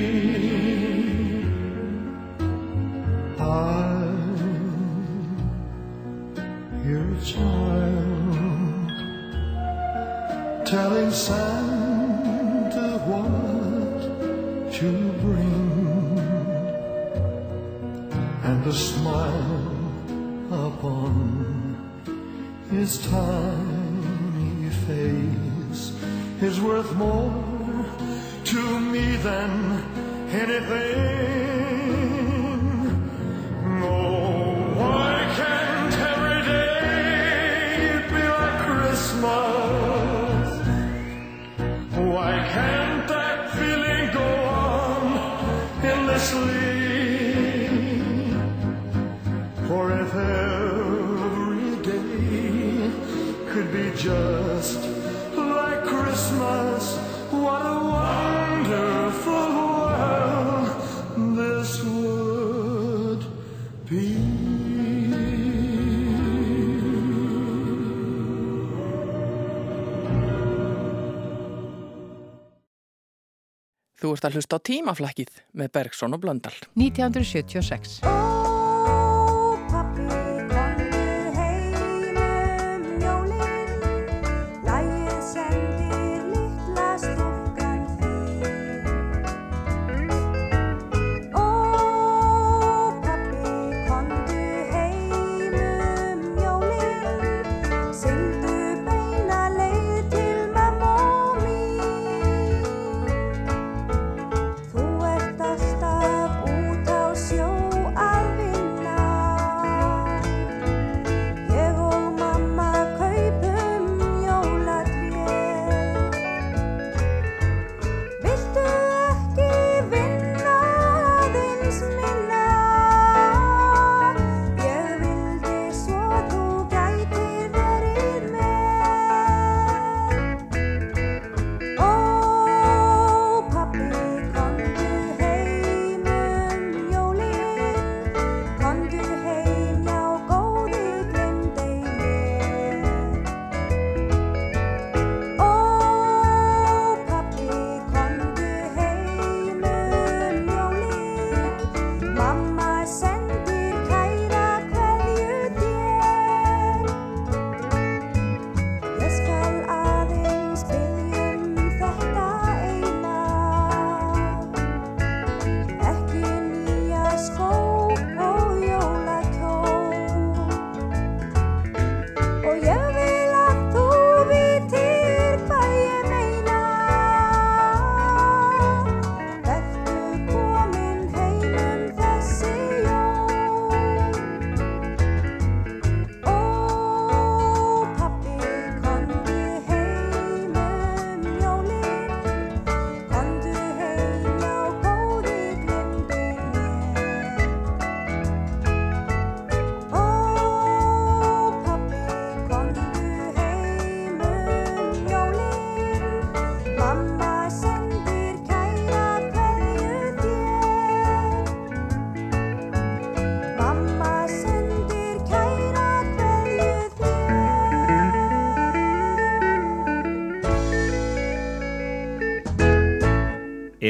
Þú 74.08 74.14
ert 74.16 74.24
að 74.24 74.36
hlusta 74.38 74.56
á 74.56 74.60
tímaflakkið 74.64 75.34
með 75.60 75.72
Bergson 75.76 76.16
og 76.16 76.22
Blöndal. 76.24 76.54
1976 76.80 78.37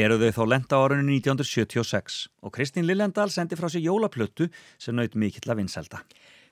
eru 0.09 0.17
þau 0.19 0.35
þá 0.35 0.43
lenda 0.49 0.77
árunni 0.81 1.19
1976 1.19 2.19
og 2.41 2.53
Kristín 2.55 2.87
Lillendal 2.89 3.29
sendi 3.29 3.57
frá 3.59 3.69
sér 3.69 3.85
jólaplötu 3.85 4.49
sem 4.81 4.97
naut 4.97 5.13
mikill 5.13 5.51
að 5.51 5.61
vinselda. 5.61 6.01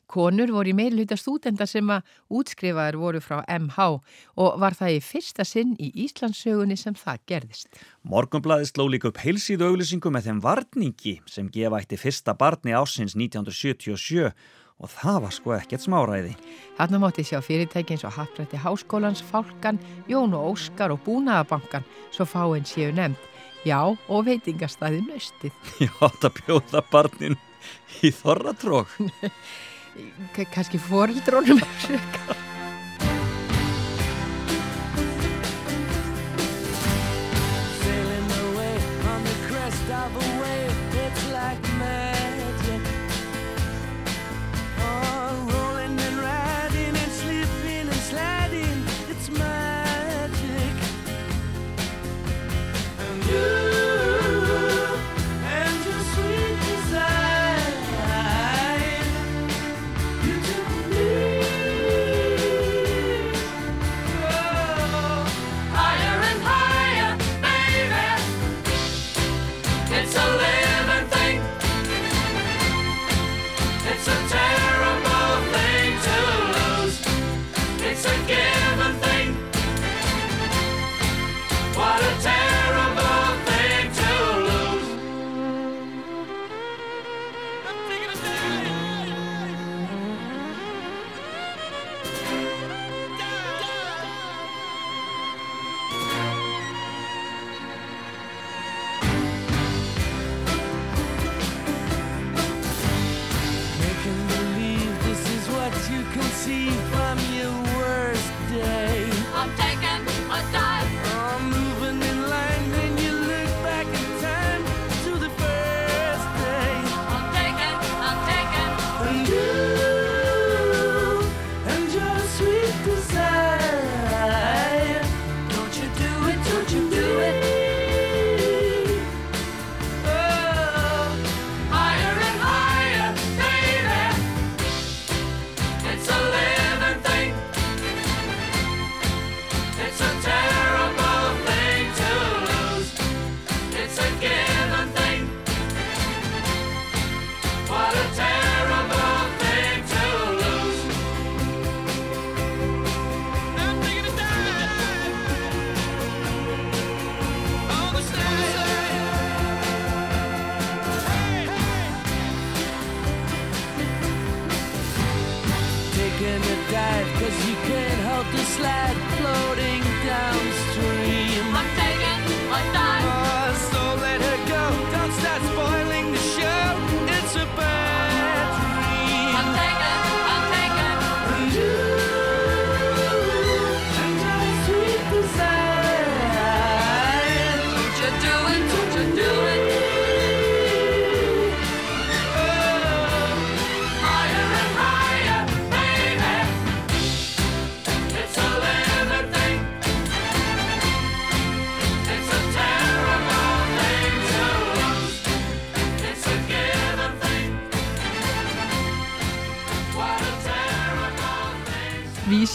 Konur 0.08 0.54
voru 0.56 0.72
í 0.72 0.76
meilhjúta 0.78 1.18
stúdenda 1.20 1.66
sem 1.68 1.90
að 1.92 2.06
útskrifaður 2.40 2.98
voru 3.02 3.22
frá 3.24 3.42
MH 3.52 3.88
og 4.40 4.60
var 4.62 4.78
það 4.78 4.94
í 4.96 5.02
fyrsta 5.04 5.44
sinn 5.44 5.74
í 5.84 5.90
Íslandsögunni 6.06 6.78
sem 6.80 6.96
það 6.96 7.26
gerðist. 7.28 7.82
Morgonblæði 8.08 8.70
sló 8.70 8.86
líka 8.88 9.12
upp 9.12 9.20
heilsíðu 9.20 9.68
auglýsingu 9.68 10.14
með 10.14 10.30
þeim 10.30 10.40
varningi 10.46 11.18
sem 11.28 11.52
gefa 11.52 11.82
eitt 11.82 11.98
í 11.98 12.00
fyrsta 12.00 12.38
barni 12.40 12.78
ásins 12.78 13.18
1977 13.20 14.32
og 14.78 14.92
það 14.94 15.24
var 15.26 15.34
sko 15.34 15.56
ekkert 15.58 15.84
smáræði. 15.84 16.36
Hanna 16.78 17.02
móti 17.02 17.26
sjá 17.28 17.42
fyrirtækins 17.44 18.06
og 18.08 18.14
hattrætti 18.16 18.60
háskólans, 18.62 19.24
fálkan, 19.26 19.82
Jón 20.08 20.38
og 20.38 20.54
Óskar 20.54 20.94
og 20.94 21.02
Búnaðabankan 21.04 21.88
svo 22.14 22.30
fáinn 22.30 22.68
séu 22.68 22.94
nefnd. 22.94 23.18
Já, 23.68 23.82
og 23.84 24.26
veitingastæði 24.28 25.04
nöstið. 25.08 25.56
Átt 26.06 26.28
að 26.30 26.42
bjóða 26.42 26.84
barnin 26.92 27.38
í 28.06 28.14
þorratrók. 28.16 28.94
K 30.36 30.46
kannski 30.54 30.82
foreldrónum 30.82 31.64
frekar. 31.84 32.38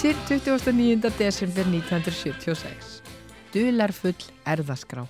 Vísir 0.03 0.17
29. 0.27 1.15
desember 1.15 1.63
1976. 1.63 3.05
Dularfull 3.55 4.25
erðaskrá. 4.51 5.05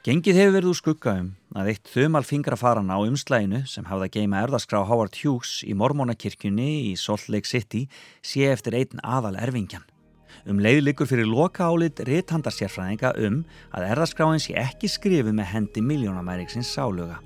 Gengið 0.00 0.38
hefur 0.40 0.54
verið 0.54 0.70
úr 0.70 0.78
skugga 0.78 1.14
um 1.20 1.28
að 1.52 1.68
eitt 1.74 1.90
þumal 1.92 2.24
fingrafaran 2.24 2.88
á 2.88 2.96
umslæginu 3.04 3.60
sem 3.68 3.84
hafði 3.84 4.08
að 4.08 4.14
geima 4.16 4.40
erðaskrá 4.46 4.80
Howard 4.88 5.20
Hughes 5.20 5.58
í 5.68 5.76
Mormonakirkjunni 5.76 6.70
í 6.88 6.96
Salt 6.96 7.28
Lake 7.28 7.52
City 7.52 7.84
sé 8.24 8.48
eftir 8.48 8.80
einn 8.80 9.04
aðal 9.04 9.36
erfingjan. 9.36 9.84
Um 10.48 10.56
leið 10.56 10.86
likur 10.86 11.12
fyrir 11.12 11.28
loka 11.28 11.68
álit 11.68 12.00
réttandarsérfræðinga 12.00 13.12
um 13.28 13.42
að 13.76 13.90
erðaskráin 13.92 14.40
sé 14.40 14.56
ekki 14.56 14.88
skrifið 14.88 15.36
með 15.36 15.52
hendi 15.52 15.84
miljónamæriksins 15.84 16.72
sáluga. 16.72 17.20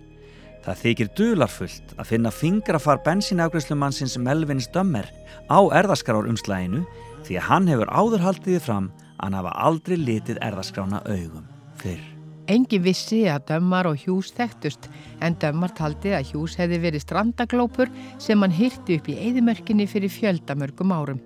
Það 0.63 0.83
þykir 0.83 1.09
dularfullt 1.19 1.95
að 1.99 2.09
finna 2.13 2.31
fingrafar 2.31 3.01
bensinafgræslumannsins 3.03 4.15
Melvins 4.23 4.69
Dömmer 4.71 5.09
á 5.51 5.59
erðaskrár 5.75 6.29
umslæginu 6.31 6.85
því 7.27 7.39
að 7.41 7.49
hann 7.49 7.67
hefur 7.71 7.91
áðurhaldiði 7.91 8.61
fram 8.63 8.91
að 9.19 9.25
hann 9.25 9.39
hafa 9.41 9.55
aldrei 9.67 9.97
litið 9.99 10.39
erðaskrána 10.47 11.03
augum 11.07 11.49
fyrr. 11.83 12.05
Engin 12.51 12.83
vissi 12.83 13.25
að 13.31 13.49
Dömmar 13.51 13.89
og 13.91 13.99
Hjús 14.03 14.33
þekktust 14.37 14.87
en 15.23 15.39
Dömmar 15.43 15.75
taldi 15.79 16.15
að 16.15 16.31
Hjús 16.31 16.57
hefði 16.59 16.81
verið 16.87 17.07
strandaglópur 17.07 17.91
sem 18.23 18.43
hann 18.43 18.55
hyrti 18.55 18.99
upp 18.99 19.11
í 19.11 19.19
eðimörkinni 19.19 19.87
fyrir 19.91 20.15
fjöldamörgum 20.15 20.95
árum. 20.95 21.23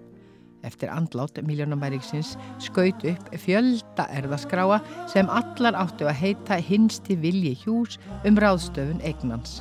Eftir 0.67 0.91
andlát 0.91 1.39
miljónamæriksins 1.47 2.35
skaut 2.63 3.05
upp 3.07 3.31
fjölda 3.39 4.09
erðaskráa 4.19 4.81
sem 5.13 5.31
allar 5.31 5.79
áttu 5.79 6.09
að 6.11 6.21
heita 6.25 6.59
hinsti 6.59 7.17
vilji 7.23 7.55
Hjús 7.63 8.01
um 8.27 8.39
ráðstöfun 8.43 9.03
eignans. 9.07 9.61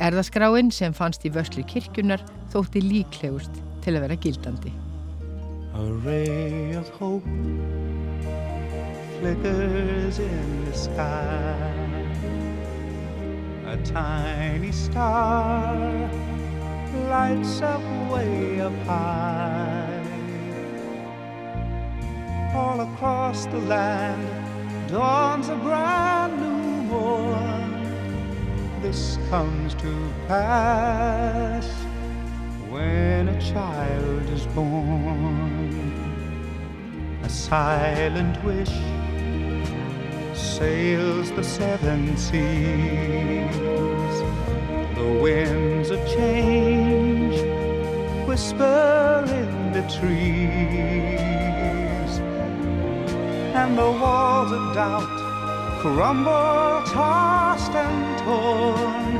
Erðaskráin 0.00 0.72
sem 0.72 0.96
fannst 0.96 1.26
í 1.28 1.32
vörslu 1.34 1.66
kirkjunar 1.68 2.24
þótti 2.52 2.80
líklegust 2.80 3.60
til 3.84 3.98
að 3.98 4.06
vera 4.06 4.20
gildandi. 4.24 4.72
A 5.76 5.84
ray 6.04 6.74
of 6.76 6.88
hope 6.96 7.28
flickers 9.20 10.18
in 10.18 10.64
the 10.64 10.72
sky. 10.72 11.54
A 13.66 13.76
tiny 13.84 14.72
star 14.72 16.10
lights 17.08 17.60
up 17.60 17.82
way 18.10 18.60
up 18.60 18.72
high. 18.86 19.79
All 22.52 22.80
across 22.80 23.46
the 23.46 23.58
land 23.58 24.28
dawns 24.88 25.48
a 25.48 25.56
brand 25.56 26.40
new 26.40 26.82
morn. 26.90 28.82
This 28.82 29.18
comes 29.28 29.74
to 29.76 30.12
pass 30.26 31.66
when 32.68 33.28
a 33.28 33.40
child 33.40 34.28
is 34.30 34.46
born. 34.48 35.70
A 37.22 37.28
silent 37.28 38.42
wish 38.42 38.74
sails 40.34 41.30
the 41.32 41.44
seven 41.44 42.16
seas. 42.16 43.54
The 44.96 45.20
winds 45.22 45.90
of 45.90 46.04
change 46.08 47.40
whisper 48.26 49.24
in 49.28 49.72
the 49.72 49.82
trees, 49.98 51.29
and 53.54 53.76
the 53.76 53.90
walls 53.90 54.52
of 54.52 54.74
doubt 54.74 55.20
crumble, 55.80 56.82
tossed 56.92 57.72
and 57.72 58.18
torn. 58.18 59.14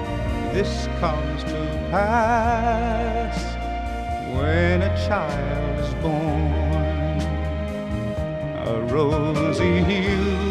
This 0.52 0.88
comes 1.00 1.42
to 1.44 1.88
pass 1.90 3.36
when 4.36 4.82
a 4.82 4.94
child 5.08 5.78
is 5.80 5.94
born. 6.02 6.50
A 8.68 8.80
rosy 8.92 9.82
hue 9.84 10.50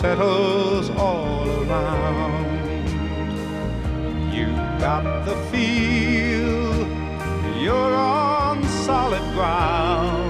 settles 0.00 0.88
all 0.90 1.46
around. 1.64 2.44
You've 4.32 4.80
got 4.80 5.26
the 5.26 5.36
feel 5.50 6.86
you're 7.62 7.94
on 7.94 8.64
solid 8.64 9.22
ground. 9.34 10.23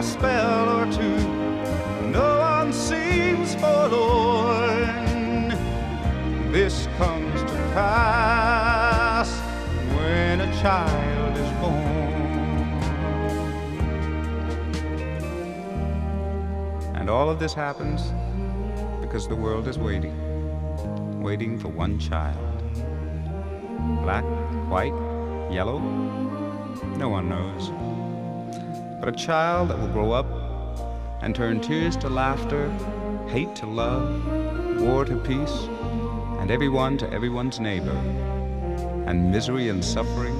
A 0.00 0.02
spell 0.02 0.80
or 0.80 0.90
two, 0.90 1.18
no 2.08 2.38
one 2.38 2.72
seems 2.72 3.54
forlorn. 3.56 5.50
This 6.50 6.88
comes 6.96 7.42
to 7.42 7.56
pass 7.74 9.28
when 9.94 10.40
a 10.40 10.50
child 10.62 11.36
is 11.36 11.50
born. 11.60 11.74
And 16.94 17.10
all 17.10 17.28
of 17.28 17.38
this 17.38 17.52
happens 17.52 18.14
because 19.02 19.28
the 19.28 19.36
world 19.36 19.68
is 19.68 19.78
waiting, 19.78 20.16
waiting 21.20 21.58
for 21.58 21.68
one 21.68 21.98
child. 21.98 22.38
Black, 24.02 24.24
white, 24.70 24.94
yellow, 25.52 25.78
no 26.96 27.10
one 27.10 27.28
knows. 27.28 27.70
But 29.00 29.08
a 29.08 29.12
child 29.12 29.70
that 29.70 29.78
will 29.78 29.88
grow 29.88 30.12
up 30.12 30.26
and 31.22 31.34
turn 31.34 31.62
tears 31.62 31.96
to 31.98 32.10
laughter, 32.10 32.70
hate 33.28 33.56
to 33.56 33.66
love, 33.66 34.78
war 34.78 35.06
to 35.06 35.16
peace, 35.16 35.68
and 36.38 36.50
everyone 36.50 36.98
to 36.98 37.10
everyone's 37.10 37.58
neighbor. 37.58 37.96
And 39.06 39.30
misery 39.30 39.70
and 39.70 39.82
suffering 39.82 40.38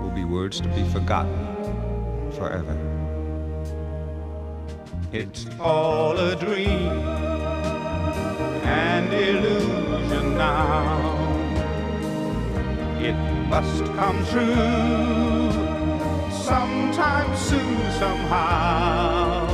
will 0.00 0.12
be 0.14 0.24
words 0.24 0.60
to 0.60 0.68
be 0.68 0.84
forgotten 0.90 2.30
forever. 2.30 2.78
It's 5.12 5.46
all 5.58 6.16
a 6.16 6.36
dream, 6.36 6.68
and 8.62 9.12
illusion 9.12 10.38
now. 10.38 11.10
It 13.00 13.16
must 13.48 13.84
come 13.96 14.24
true 14.26 15.43
sometime 16.44 17.34
soon, 17.36 17.78
somehow. 17.92 19.46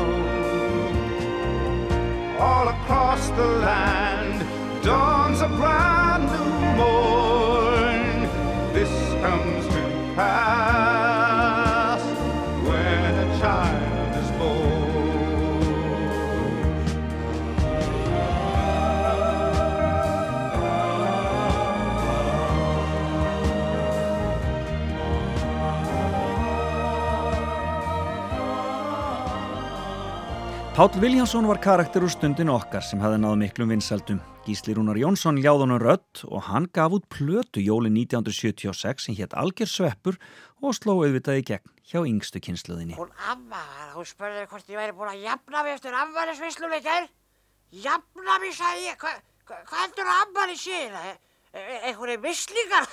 All 2.41 2.67
across 2.69 3.29
the 3.31 3.47
land 3.47 4.45
dawns 4.83 5.41
a 5.41 5.49
brand 5.49 6.25
new 6.35 6.51
morn. 6.79 8.29
This 8.73 8.91
comes 9.23 9.67
to 9.69 9.83
pass 10.17 10.60
Páll 30.81 31.01
Viljánsson 31.01 31.45
var 31.45 31.59
karakter 31.61 32.01
úr 32.01 32.09
stundin 32.09 32.49
okkar 32.49 32.81
sem 32.81 33.03
hafði 33.05 33.19
náð 33.21 33.35
miklum 33.37 33.69
vinsaldum. 33.69 34.21
Gísli 34.47 34.73
Rúnar 34.73 34.97
Jónsson 34.97 35.37
ljáð 35.37 35.67
honum 35.67 35.77
rödd 35.83 36.23
og 36.25 36.47
hann 36.47 36.71
gaf 36.73 36.95
út 36.97 37.05
plötu 37.13 37.61
jóli 37.61 37.91
1976 37.93 39.05
sem 39.05 39.19
hétt 39.19 39.37
Alger 39.37 39.69
Sveppur 39.69 40.17
og 40.65 40.73
sló 40.79 40.95
auðvitað 41.03 41.43
í 41.43 41.45
gegn 41.51 41.75
hjá 41.91 42.01
yngstu 42.01 42.41
kynsluðinni. 42.47 42.97
Hún 42.97 43.13
amma, 43.29 43.61
hún 43.93 44.09
spurði 44.09 44.47
hvort 44.49 44.73
ég 44.73 44.81
væri 44.81 44.97
búin 44.97 45.13
að 45.13 45.27
jafna 45.27 45.67
mig 45.67 45.77
eftir 45.77 45.99
afmælisvislun 46.01 46.79
eitthvað. 46.79 47.13
Jafna 47.85 48.41
mig, 48.41 48.57
sagði 48.57 48.89
ég. 48.89 49.05
Hva, 49.05 49.13
hva, 49.53 49.61
hvað 49.69 49.85
heldur 49.85 50.13
að 50.15 50.25
afmæli 50.25 50.59
sér? 50.65 50.97
E 50.97 51.61
e 51.61 51.79
einhverju 51.91 52.25
mislingar? 52.25 52.89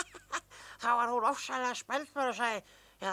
Þá 0.80 0.90
var 0.96 1.12
hún 1.12 1.28
ofsalega 1.28 1.76
spennt 1.76 2.16
mér 2.16 2.32
og 2.32 2.40
sagði, 2.40 2.64
já, 3.04 3.12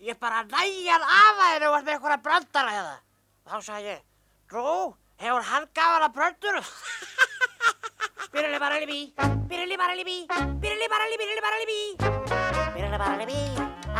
ég 0.00 0.18
bara 0.18 0.42
næjan 0.46 1.02
af 1.02 1.40
að 1.42 1.52
henni 1.52 1.66
og 1.66 1.74
var 1.74 1.82
með 1.82 1.94
einhverja 1.94 2.22
brandara 2.22 2.74
eða. 2.80 2.96
Þá 3.48 3.56
sagði 3.66 3.88
ég, 3.90 4.02
Dró, 4.48 4.94
hefur 5.20 5.46
hann 5.50 5.66
gafan 5.74 6.06
að 6.06 6.14
bröndurum? 6.16 6.68
Birili 8.32 8.58
barali 8.60 8.86
bí, 8.86 8.98
birili 9.48 9.76
barali 9.80 10.04
bí, 10.04 10.16
birili 10.62 10.88
barali, 10.92 11.16
birili 11.18 11.42
barali 11.42 11.66
bí. 11.70 11.80
Birili 12.76 12.98
barali 13.02 13.26
bí, 13.26 13.40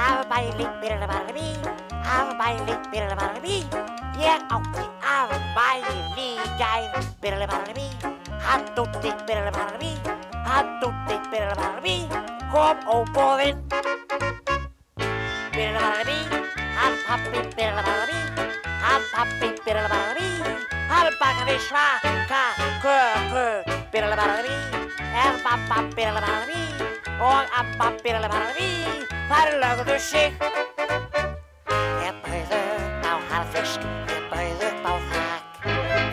afmæli, 0.07 0.67
birili 0.83 1.07
barali 1.11 1.33
bí, 1.33 1.47
afmæli, 2.15 2.75
birili 2.93 3.17
barali 3.19 3.41
bí. 3.43 3.57
Ég 4.23 4.43
átti 4.55 4.85
afmæli 5.17 6.29
í 6.29 6.31
gær, 6.61 6.99
birili 7.23 7.47
barali 7.51 7.75
bí, 7.79 7.89
hann 8.47 8.69
úti, 8.79 9.15
birili 9.27 9.51
barali 9.51 9.79
bí, 9.83 9.93
hann 10.47 10.75
úti, 10.87 11.21
birili 11.31 11.55
barali 11.57 11.83
bí, 11.87 11.97
kom 12.53 12.85
óbóðinn. 12.87 13.65
Birili 13.73 13.98
barali 15.66 16.05
bí, 16.05 16.37
hann 16.77 16.94
pappi, 17.07 17.38
birili 17.57 17.83
barali 17.83 18.12
bí, 18.37 18.42
hann 18.83 19.03
pappi, 19.12 19.49
birili 19.64 19.88
barali 19.88 20.27
bí, 20.38 20.53
hann 20.88 21.09
bakaði 21.21 21.57
svaka 21.66 22.42
köku, 22.83 23.47
birili 23.92 24.16
barali 24.21 24.49
bí, 24.49 24.57
er 25.23 25.35
babba, 25.44 25.79
birili 25.97 26.21
barali 26.21 26.47
bí, 26.47 26.62
og 27.21 27.44
amma, 27.59 27.90
birili 28.05 28.29
barali 28.29 28.55
bí, 28.59 29.07
þær 29.31 29.49
lögðu 29.62 29.99
sig. 29.99 30.33
Ég 32.07 32.14
bauð 32.23 32.55
upp 32.55 33.03
á 33.11 33.12
harfisk, 33.31 33.81
ég 34.14 34.23
bauð 34.31 34.62
upp 34.68 34.87
á 34.87 34.92
þak, 35.11 35.42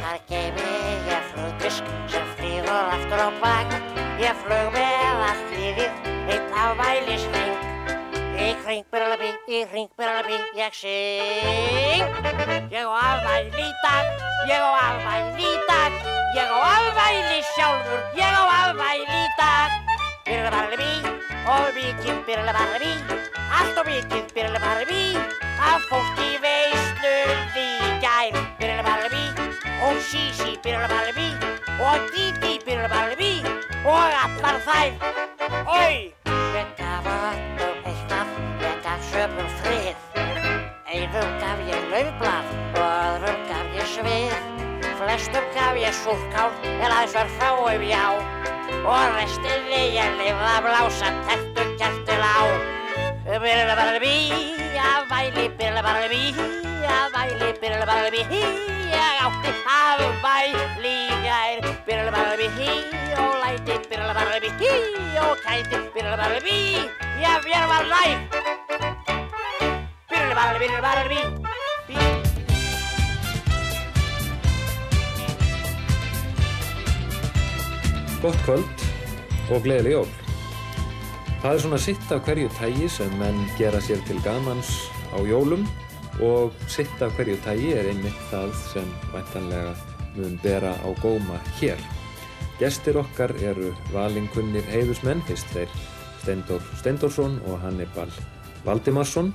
þar 0.02 0.18
geymi 0.30 0.72
ég 1.12 1.30
flugdisk 1.30 1.94
sem 2.10 2.26
flýgur 2.34 2.94
aftur 2.98 3.22
á 3.22 3.30
bak. 3.44 3.78
Ég 4.20 4.34
flög 4.42 4.74
með 4.74 5.24
allt 5.30 5.50
lífið, 5.54 5.92
einn 6.34 6.54
afmælisring. 6.66 7.54
Í 8.36 8.52
kring 8.64 8.84
byrjalabí, 8.92 9.05
í 9.48 9.62
kring 9.70 9.90
byrjalabí, 9.98 10.38
ég 10.58 10.74
syng. 10.74 12.10
Ég 12.72 12.82
á 12.82 12.94
afmæli 12.98 13.62
í 13.62 13.72
dag, 13.84 14.06
ég 14.50 14.58
á 14.58 14.72
afmæli 14.74 15.46
í 15.46 15.58
dag, 15.70 15.92
ég 16.34 16.50
á 16.50 16.60
afmæli 16.66 17.40
sjálfur, 17.54 18.00
ég 18.18 18.26
á 18.26 18.44
afmæli 18.66 19.06
í 19.06 19.28
dag. 19.38 19.70
Byrjalabí, 20.26 20.94
og 21.46 21.70
mikið 21.78 22.18
byrjalabí, 22.26 22.94
allt 23.54 23.78
og 23.78 23.86
mikið 23.86 24.34
byrjalabí, 24.34 25.04
af 25.62 25.86
fólki 25.92 26.42
veisluð 26.42 27.60
í 27.62 27.70
gær. 28.02 28.34
Byrjalabí, 28.58 29.26
og 29.86 30.02
Sisi 30.02 30.58
byrjalabí, 30.66 31.30
og 31.86 32.10
Didi 32.16 32.58
byrjalabí, 32.66 33.34
og 33.86 34.22
allar 34.26 34.58
þær. 34.66 34.92
Oi! 35.70 36.16
Öllum 36.26 36.56
eitthvað, 36.56 37.55
ég 39.26 39.32
sömum 39.32 39.50
frið. 39.62 39.96
Einum 40.86 41.32
gaf 41.42 41.60
ég 41.66 41.86
laufblað 41.90 42.50
og 42.78 42.84
öðrum 42.86 43.40
gaf 43.50 43.68
ég 43.74 43.88
svið. 43.90 44.34
Flestum 45.00 45.46
gaf 45.56 45.76
ég 45.78 45.94
súrkál 45.94 46.52
en 46.64 46.92
aðeins 46.92 47.16
var 47.16 47.30
fáum 47.40 47.82
já. 47.82 48.06
Og 48.86 49.16
restinni 49.18 49.96
ég 49.96 50.12
lifði 50.20 50.50
að 50.52 50.62
blása 50.68 51.10
tertu 51.28 51.66
kertil 51.80 52.22
á. 52.22 52.38
Byrjulega 53.26 53.76
bara 53.76 54.00
bí, 54.00 54.14
afmæli, 54.78 55.50
byrjulega 55.58 55.82
bara 55.82 56.08
bí, 56.08 56.22
afmæli, 56.86 57.50
byrjulega 57.62 57.86
bara 57.90 58.12
bí. 58.14 58.22
Ég 58.94 59.24
átti 59.26 59.56
afmæli 59.66 60.94
í 60.94 61.22
gær, 61.26 61.66
byrjulega 61.88 62.14
bara 62.14 62.38
bí, 62.38 62.70
og 63.18 63.34
læti, 63.42 63.80
byrjulega 63.90 64.14
bara 64.22 64.40
bí, 64.46 64.74
og 65.26 65.38
kæti, 65.42 65.82
byrjulega 65.96 66.18
bara 66.22 66.40
bí. 66.46 66.60
Já, 67.16 67.40
mér 67.42 67.68
var 67.68 67.86
næg. 67.90 68.95
Bí, 70.36 70.42
byrjulega 70.60 70.82
bara 70.82 71.04
bí. 71.10 71.20
Gott 78.22 78.42
kvöld. 78.46 78.86
og 79.54 79.62
gleðileg 79.62 79.94
jól. 79.94 80.08
Það 81.42 81.52
er 81.52 81.62
svona 81.62 81.80
sitt 81.82 82.12
af 82.14 82.24
hverju 82.26 82.50
tægi 82.58 82.88
sem 82.90 83.12
menn 83.20 83.44
gera 83.60 83.80
sér 83.84 84.02
til 84.08 84.18
gamans 84.26 84.72
á 85.14 85.22
jólum 85.22 85.68
og 86.26 86.56
sitt 86.72 87.02
af 87.06 87.14
hverju 87.18 87.38
tægi 87.46 87.76
er 87.78 87.92
einmitt 87.92 88.18
það 88.32 88.56
sem 88.72 88.88
væntanlega 89.14 89.76
mun 90.16 90.40
bera 90.42 90.74
á 90.82 90.90
góma 91.04 91.38
hér. 91.60 91.78
Gestir 92.60 92.98
okkar 92.98 93.36
eru 93.44 93.74
valinkunnir 93.94 94.66
heiðusmenn, 94.72 95.22
fyrst 95.28 95.48
þeir 95.54 95.70
Steindór 96.24 96.64
Steindórsson 96.80 97.38
og 97.46 97.60
Hannibal 97.62 98.10
Valdimarsson 98.66 99.34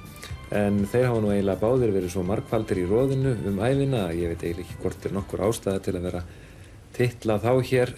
en 0.51 0.85
þeir 0.91 1.09
hafa 1.09 1.23
nú 1.23 1.33
eiginlega 1.33 1.63
báðir 1.63 1.95
verið 1.95 2.15
svo 2.15 2.25
markvaldir 2.27 2.83
í 2.83 2.87
róðinu 2.91 3.35
um 3.51 3.61
æfina 3.63 4.05
að 4.09 4.23
ég 4.23 4.33
veit 4.33 4.45
eiginlega 4.45 4.67
ekki 4.67 4.79
hvort 4.83 5.07
er 5.07 5.17
nokkur 5.17 5.45
ástæða 5.47 5.83
til 5.87 5.97
að 5.97 6.07
vera 6.09 6.23
titlað 6.97 7.45
þá 7.47 7.53
hér 7.71 7.95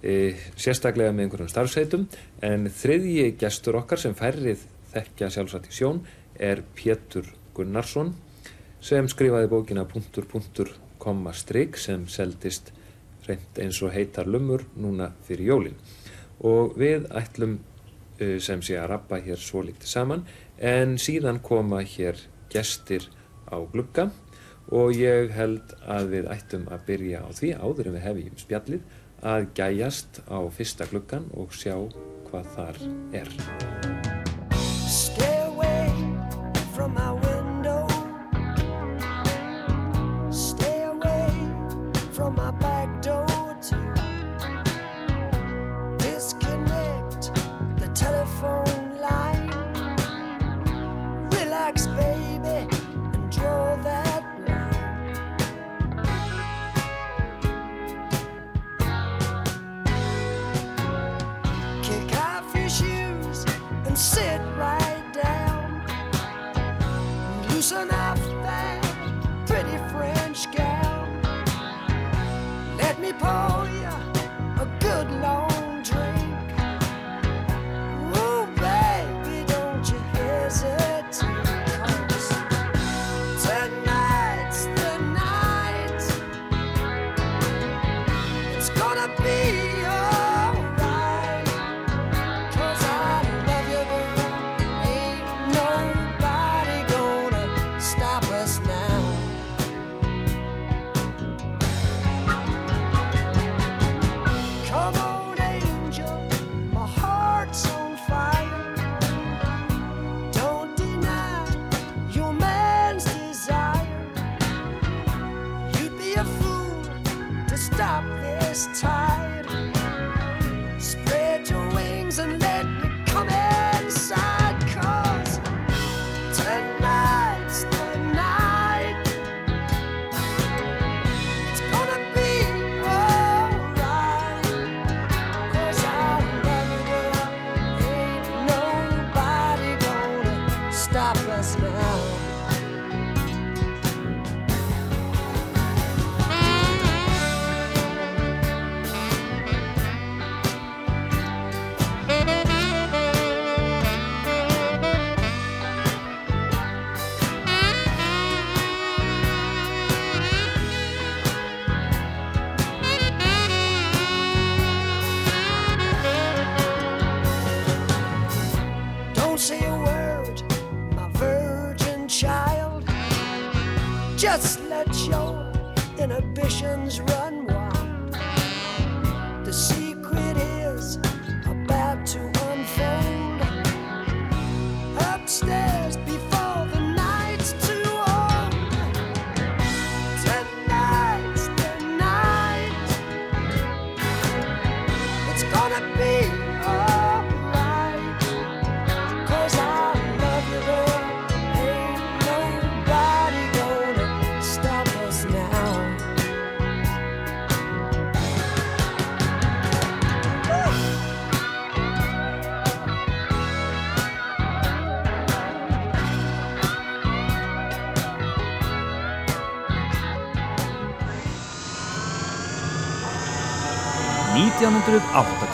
e, 0.00 0.12
sérstaklega 0.56 1.12
með 1.12 1.26
einhverjum 1.26 1.52
starfsveitum 1.52 2.06
en 2.48 2.68
þriðji 2.80 3.26
gestur 3.40 3.80
okkar 3.82 4.00
sem 4.00 4.16
færrið 4.16 4.64
þekkja 4.92 5.30
sjálfsagt 5.36 5.68
í 5.68 5.76
sjón 5.76 6.02
er 6.40 6.62
Pétur 6.76 7.28
Gunnarsson 7.56 8.14
sem 8.82 9.08
skrifaði 9.10 9.50
bókina 9.52 9.84
punktur 9.88 10.26
punktur 10.28 10.72
komma 11.02 11.34
stryk 11.34 11.78
sem 11.80 12.06
seldist 12.10 12.72
reynd 13.26 13.58
eins 13.62 13.80
og 13.82 13.92
heitar 13.94 14.26
lumur 14.26 14.64
núna 14.78 15.12
fyrir 15.26 15.52
jólin. 15.52 15.76
Og 16.42 16.74
við 16.78 17.06
ætlum 17.14 17.58
uh, 17.58 18.38
sem 18.42 18.62
sé 18.64 18.78
að 18.78 18.90
rappa 18.94 19.20
hér 19.22 19.40
svo 19.40 19.62
lítið 19.66 19.90
saman 19.90 20.24
en 20.62 20.94
síðan 20.94 21.40
koma 21.42 21.82
hér 21.82 22.20
gestir 22.52 23.08
á 23.50 23.58
glugga 23.72 24.10
og 24.70 24.94
ég 24.94 25.34
held 25.34 25.74
að 25.90 26.12
við 26.14 26.28
ættum 26.30 26.68
að 26.70 26.84
byrja 26.86 27.24
á 27.26 27.28
því 27.34 27.50
áður 27.58 27.90
en 27.90 27.96
við 27.98 28.06
hefjum 28.06 28.38
spjallið 28.44 28.98
að 29.22 29.48
gæjast 29.58 30.22
á 30.30 30.38
fyrsta 30.54 30.86
gluggan 30.90 31.26
og 31.34 31.50
sjá 31.54 31.76
hvað 32.30 32.54
þar 32.54 32.80
er. 33.22 33.30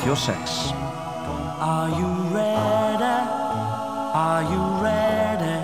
...1986. 0.09 0.73
Are 1.61 1.91
you 1.91 2.09
ready? 2.35 3.19
Are 4.17 4.43
you 4.43 4.63
ready? 4.81 5.61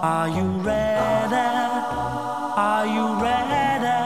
Are 0.00 0.28
you 0.30 0.46
ready? 0.64 1.50
Are 2.56 2.86
you 2.86 3.06
ready? 3.22 4.00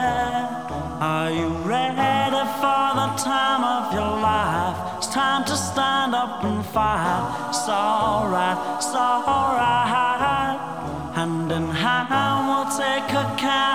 Are 0.99 1.31
you 1.31 1.47
ready 1.63 2.43
for 2.59 2.85
the 2.99 3.07
time 3.15 3.63
of 3.63 3.93
your 3.93 4.19
life? 4.19 4.97
It's 4.97 5.07
time 5.07 5.45
to 5.45 5.55
stand 5.55 6.13
up 6.13 6.43
and 6.43 6.65
fight. 6.65 7.47
It's 7.47 7.69
alright, 7.69 8.57
it's 8.75 8.93
alright. 8.93 10.59
Hand 11.15 11.49
in 11.49 11.67
hand, 11.69 12.47
we'll 12.49 12.65
take 12.77 13.09
a 13.13 13.23
caravan 13.37 13.68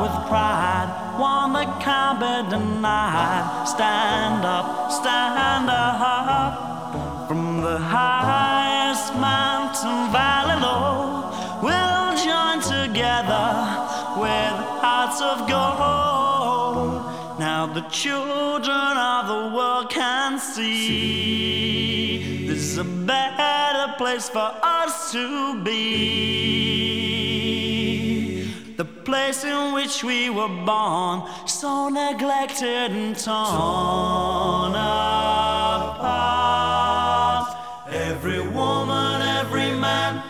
with 0.00 0.14
pride, 0.28 0.88
one 1.18 1.52
that 1.52 1.80
can't 1.80 2.18
be 2.20 2.50
denied. 2.50 3.68
Stand 3.68 4.44
up, 4.44 4.90
stand 4.90 5.68
up 5.68 5.82
from 7.32 7.62
the 7.62 7.78
highest 7.78 9.14
mountain 9.14 10.12
valley 10.12 10.60
low. 10.60 11.30
We'll 11.62 12.12
join 12.28 12.60
together 12.60 13.48
with 14.20 14.54
hearts 14.84 15.20
of 15.22 15.48
gold. 15.48 17.08
Now 17.38 17.66
the 17.72 17.80
children 17.88 18.96
of 19.12 19.28
the 19.28 19.56
world 19.56 19.88
can 19.88 20.38
see, 20.38 20.88
see. 22.18 22.46
this 22.46 22.58
is 22.58 22.76
a 22.78 22.84
better 22.84 23.94
place 23.96 24.28
for 24.28 24.50
us 24.62 25.12
to 25.12 25.62
be. 25.64 27.01
Place 29.24 29.44
in 29.44 29.72
which 29.72 30.02
we 30.02 30.30
were 30.30 30.48
born, 30.48 31.22
so 31.46 31.88
neglected 31.88 32.90
and 32.90 33.16
torn 33.16 34.72
apart. 34.74 36.26
Every 37.88 38.40
woman, 38.40 39.22
every 39.22 39.70
man, 39.78 40.24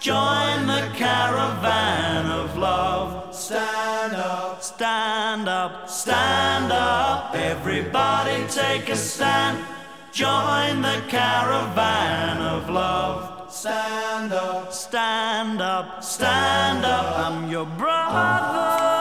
join 0.00 0.66
the 0.66 0.90
caravan 0.96 2.24
of 2.24 2.56
love. 2.56 3.34
Stand 3.34 4.14
up, 4.14 4.62
stand 4.62 5.46
up, 5.46 5.90
stand 5.90 6.72
up. 6.72 7.34
Everybody 7.34 8.46
take 8.48 8.88
a 8.88 8.96
stand. 8.96 9.62
Join 10.10 10.80
the 10.80 11.02
caravan 11.08 12.38
of 12.40 12.70
love. 12.70 13.37
Stand 13.50 14.30
up, 14.34 14.74
stand 14.74 15.62
up, 15.62 16.04
stand 16.04 16.84
up. 16.84 17.18
I'm 17.18 17.50
your 17.50 17.64
brother. 17.64 18.97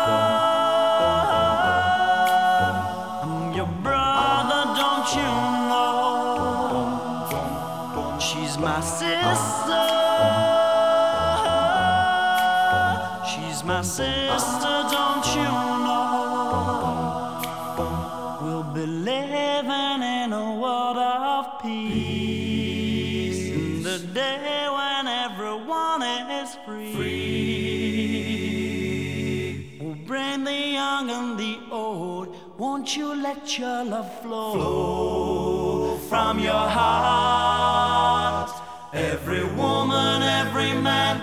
Won't 32.87 32.95
you 32.95 33.21
let 33.21 33.59
your 33.59 33.83
love 33.83 34.21
flow, 34.21 35.97
from 36.07 36.39
your 36.39 36.53
heart? 36.53 38.49
Every 38.93 39.43
woman, 39.43 40.23
every 40.23 40.71
man, 40.71 41.19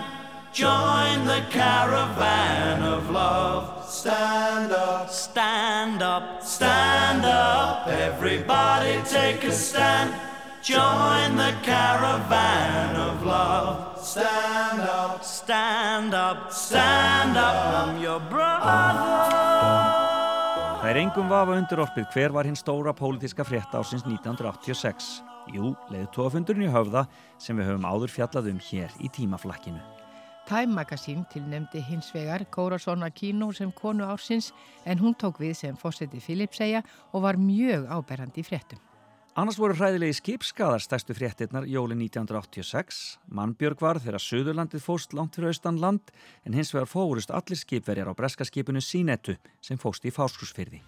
join 0.53 1.25
the 1.25 1.43
caravan 1.49 2.83
of 2.83 3.09
love. 3.11 3.89
Stand 3.89 4.73
up, 4.73 5.09
stand 5.09 6.03
up, 6.03 6.43
stand 6.43 7.25
up. 7.25 7.89
Everybody 7.89 9.01
take 9.09 9.43
a 9.45 9.53
stand. 9.53 10.12
Join 10.62 11.37
the 11.37 11.55
caravan 11.62 12.95
of 12.97 13.25
love. 13.25 13.99
Stand 14.05 14.83
up, 14.83 15.25
stand 15.25 16.12
up, 16.12 16.53
stand 16.53 17.39
up. 17.39 17.89
I'm 17.89 18.03
your 18.03 18.21
brother. 18.21 19.34
Það 20.85 20.91
er 20.93 20.99
engum 21.01 21.30
vafa 21.32 21.55
undirorpið 21.57 22.09
hver 22.12 22.32
var 22.37 22.45
hinn 22.45 22.59
stóra 22.61 22.93
pólitíska 22.93 23.41
frétta 23.49 23.78
ásins 23.80 24.03
1986. 24.05 25.07
Jú, 25.55 25.70
leiðtóafundurinn 25.89 26.66
í 26.66 26.74
höfða 26.74 27.07
sem 27.41 27.57
við 27.57 27.70
höfum 27.70 27.87
áður 27.89 28.12
fjallað 28.12 28.51
um 28.51 28.59
hér 28.66 28.93
í 29.01 29.09
tímaflakkinu. 29.16 29.80
Time 30.45 30.76
Magazine 30.76 31.24
tilnemdi 31.32 31.80
hins 31.89 32.12
vegar 32.12 32.45
Corazon 32.53 33.09
Aquino 33.09 33.49
sem 33.57 33.72
konu 33.72 34.05
ársins 34.05 34.51
en 34.85 35.01
hún 35.01 35.16
tók 35.16 35.41
við 35.41 35.57
sem 35.62 35.80
fósetti 35.80 36.20
Filipsæja 36.20 36.85
og 37.14 37.24
var 37.24 37.41
mjög 37.41 37.89
áberandi 37.89 38.45
í 38.45 38.51
fréttum. 38.51 38.85
Annars 39.35 39.57
voru 39.59 39.74
hræðilegi 39.74 40.14
skipskaðar 40.14 40.78
stærstu 40.78 41.14
fréttinnar 41.18 41.64
jóli 41.66 41.97
1986. 42.05 42.99
Mannbjörg 43.35 43.80
var 43.82 43.99
þegar 43.99 44.22
Suðurlandið 44.22 44.85
fóst 44.85 45.16
langt 45.18 45.35
fyrir 45.35 45.51
austan 45.51 45.80
land 45.82 46.12
en 46.47 46.55
hins 46.55 46.70
vegar 46.70 46.87
fórust 46.87 47.32
allir 47.35 47.59
skipverjar 47.59 48.07
á 48.07 48.14
breska 48.14 48.47
skipinu 48.47 48.78
Sínettu 48.78 49.35
sem 49.59 49.80
fóst 49.80 50.07
í 50.07 50.14
Fáskursfyrði. 50.14 50.78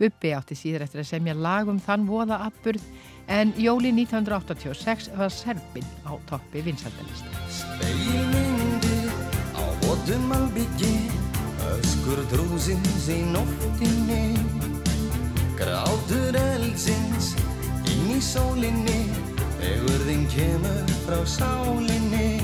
Bubbi 0.00 0.32
átti 0.32 0.56
síður 0.56 0.86
eftir 0.86 1.04
að 1.04 1.10
semja 1.10 1.36
lag 1.36 1.68
um 1.68 1.76
þann 1.76 2.08
voða 2.08 2.40
atburð 2.46 2.88
en 3.28 3.52
jóli 3.60 3.92
1986 3.92 5.12
var 5.20 5.36
Serbin 5.36 5.92
á 6.08 6.16
toppi 6.32 6.64
vinsaldalist. 6.64 7.28
Speilmyndir 7.52 9.12
á 9.60 9.64
votum 9.84 10.32
albyggi 10.40 10.94
Öskur 11.76 12.24
drúsins 12.32 13.10
í 13.12 13.20
nóttinni 13.28 14.24
Grátur 15.60 16.40
eldsins 16.40 17.34
í 18.14 18.20
sólinni. 18.22 19.00
Vegurðin 19.58 20.26
kemur 20.30 20.90
frá 21.04 21.18
sálinni. 21.26 22.40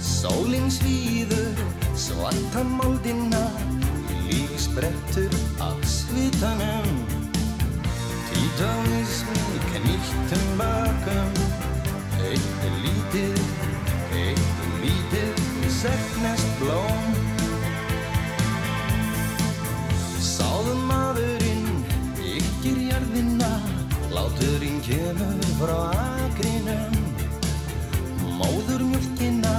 Sólin 0.00 0.70
svíður 0.72 1.56
svartan 1.96 2.70
moldina 2.78 3.44
Lífi 4.26 4.58
sprettur 4.58 5.32
af 5.60 5.78
svitanum. 5.86 6.88
Títavismi 8.30 9.58
knýttum 9.70 10.46
bakum. 10.58 11.36
Eitt 12.26 12.64
er 12.66 12.74
lítið, 12.82 13.38
eitt 14.22 14.64
er 14.66 14.72
lítið 14.82 15.44
Segnast 15.76 16.48
blóm. 16.58 17.14
Sáðum 20.18 20.85
kemur 24.86 25.42
frá 25.58 25.78
akrinum. 26.24 26.94
Móður 28.38 28.84
mjölkina 28.86 29.54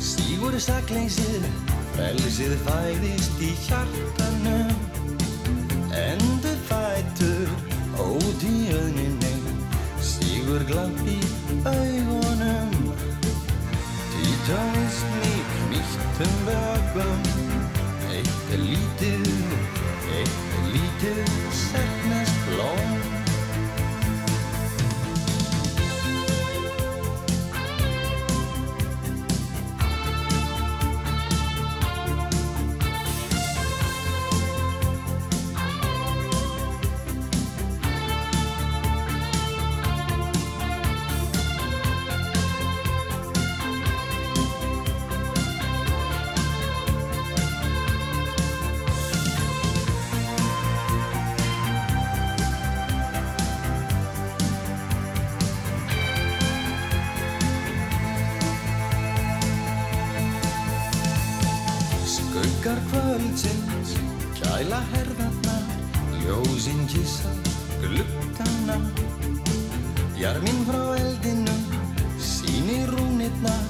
Stígur 0.00 0.56
sakleysið 0.60 1.46
Frelsið 1.94 2.56
fæðist 2.66 3.40
í 3.44 3.50
hjartanum. 3.64 4.74
Endur 5.96 6.58
fætur 6.68 7.48
Ót 8.00 8.44
í 8.44 8.54
öðninni 8.74 9.32
Stígur 10.04 10.64
glamp 10.68 11.00
í 11.08 11.18
augunum. 11.64 12.76
Títaðist 14.12 15.16
mig 15.16 15.52
knýttum 15.56 16.38
vögum 16.48 17.28
Eitt 18.10 18.54
er 18.56 18.64
lítið, 18.66 19.28
eitt 20.18 20.56
er 20.58 20.72
lítið 20.74 21.36
Setnast 21.64 22.48
blóm 22.50 22.99
Skuggar 62.70 62.86
kvöldsins 62.90 63.90
kæla 64.38 64.78
herðarnar 64.92 65.64
Ljósinn 66.22 66.84
kissa 66.86 67.32
gluggana. 67.82 68.76
Jarminn 70.14 70.60
frá 70.68 70.94
eldinum 70.94 71.64
sýnir 72.22 72.92
rúnirnar 72.94 73.64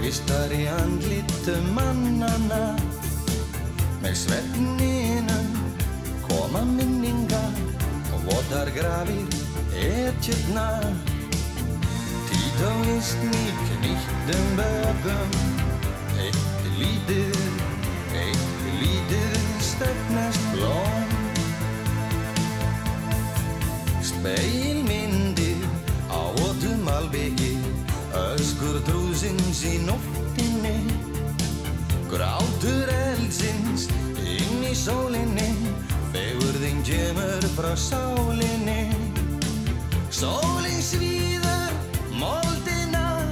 Ristar 0.00 0.50
í 0.50 0.64
andlitum 0.66 1.70
mannana 1.78 2.74
Með 4.02 4.18
svefninum 4.24 5.54
koma 6.26 6.64
minningar 6.74 7.54
Og 8.10 8.26
votar 8.32 8.74
grafir 8.74 9.30
etjurnar 9.78 10.90
Títónist 12.26 13.26
nýtt 13.30 13.66
knýttum 13.78 14.54
bögum 14.58 15.59
stöfnast 19.80 20.40
blóm. 20.52 21.08
Speilmyndir 24.02 25.56
á 26.12 26.20
ótum 26.44 26.88
albyggi 26.88 27.56
Öskur 28.12 28.76
trúsins 28.84 29.64
í 29.64 29.78
nóttinni. 29.88 30.76
Grátur 32.12 32.92
eldsins 32.92 33.88
inn 34.20 34.66
í 34.68 34.74
sólinni 34.76 35.48
Fegurðin 36.12 36.84
kemur 36.84 37.48
frá 37.56 37.72
sálinni. 37.72 38.90
Sólin 40.12 40.82
svíður 40.84 41.72
moldina 42.20 43.22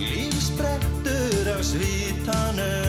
Lífsbrettur 0.00 1.52
af 1.58 1.60
svítanum. 1.60 2.87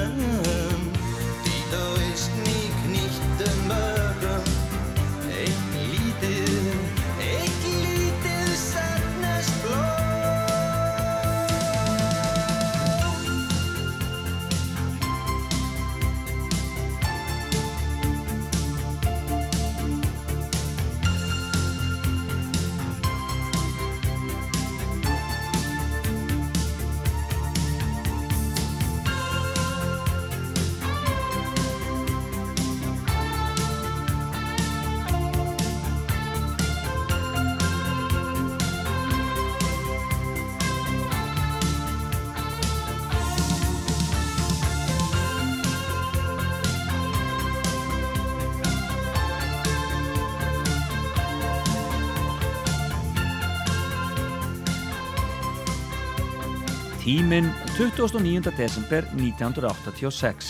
Tíminn 57.09 57.47
29. 57.73 58.51
desember 58.53 59.01
1986. 59.17 60.49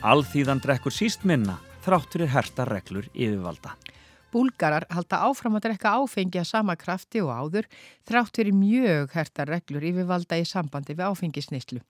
Alþýðan 0.00 0.62
drekkur 0.64 0.94
síst 0.96 1.26
minna 1.28 1.58
þrátturir 1.84 2.30
herta 2.32 2.64
reglur 2.64 3.10
yfirvalda. 3.12 3.74
Búlgarar 4.32 4.86
halda 4.88 5.20
áfram 5.28 5.58
að 5.58 5.66
drekka 5.66 5.92
áfengi 6.00 6.40
að 6.40 6.48
sama 6.54 6.78
krafti 6.80 7.20
og 7.20 7.34
áður 7.36 7.68
þrátturir 8.08 8.56
mjög 8.56 9.12
herta 9.12 9.44
reglur 9.50 9.84
yfirvalda 9.90 10.40
í 10.40 10.48
sambandi 10.48 10.96
við 10.96 11.04
áfengisnýslu. 11.10 11.84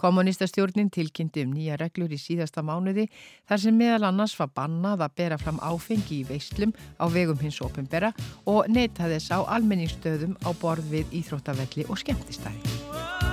Kommunistastjórnin 0.00 0.90
tilkynnti 0.90 1.44
um 1.44 1.52
nýja 1.52 1.76
reglur 1.80 2.12
í 2.12 2.18
síðasta 2.20 2.64
mánuði 2.64 3.06
þar 3.48 3.62
sem 3.64 3.76
meðal 3.76 4.08
annars 4.08 4.36
var 4.38 4.52
bannað 4.56 5.04
að 5.04 5.16
bera 5.20 5.40
fram 5.40 5.60
áfengi 5.60 6.22
í 6.22 6.28
veislum 6.28 6.72
á 6.96 7.04
vegum 7.12 7.40
hins 7.42 7.60
ofinbera 7.64 8.14
og 8.48 8.70
neytaðis 8.72 9.28
á 9.28 9.44
almenningstöðum 9.44 10.38
á 10.40 10.50
borð 10.62 10.88
við 10.94 11.20
íþróttavelli 11.20 11.88
og 11.88 12.00
skemmtistæði. 12.00 13.29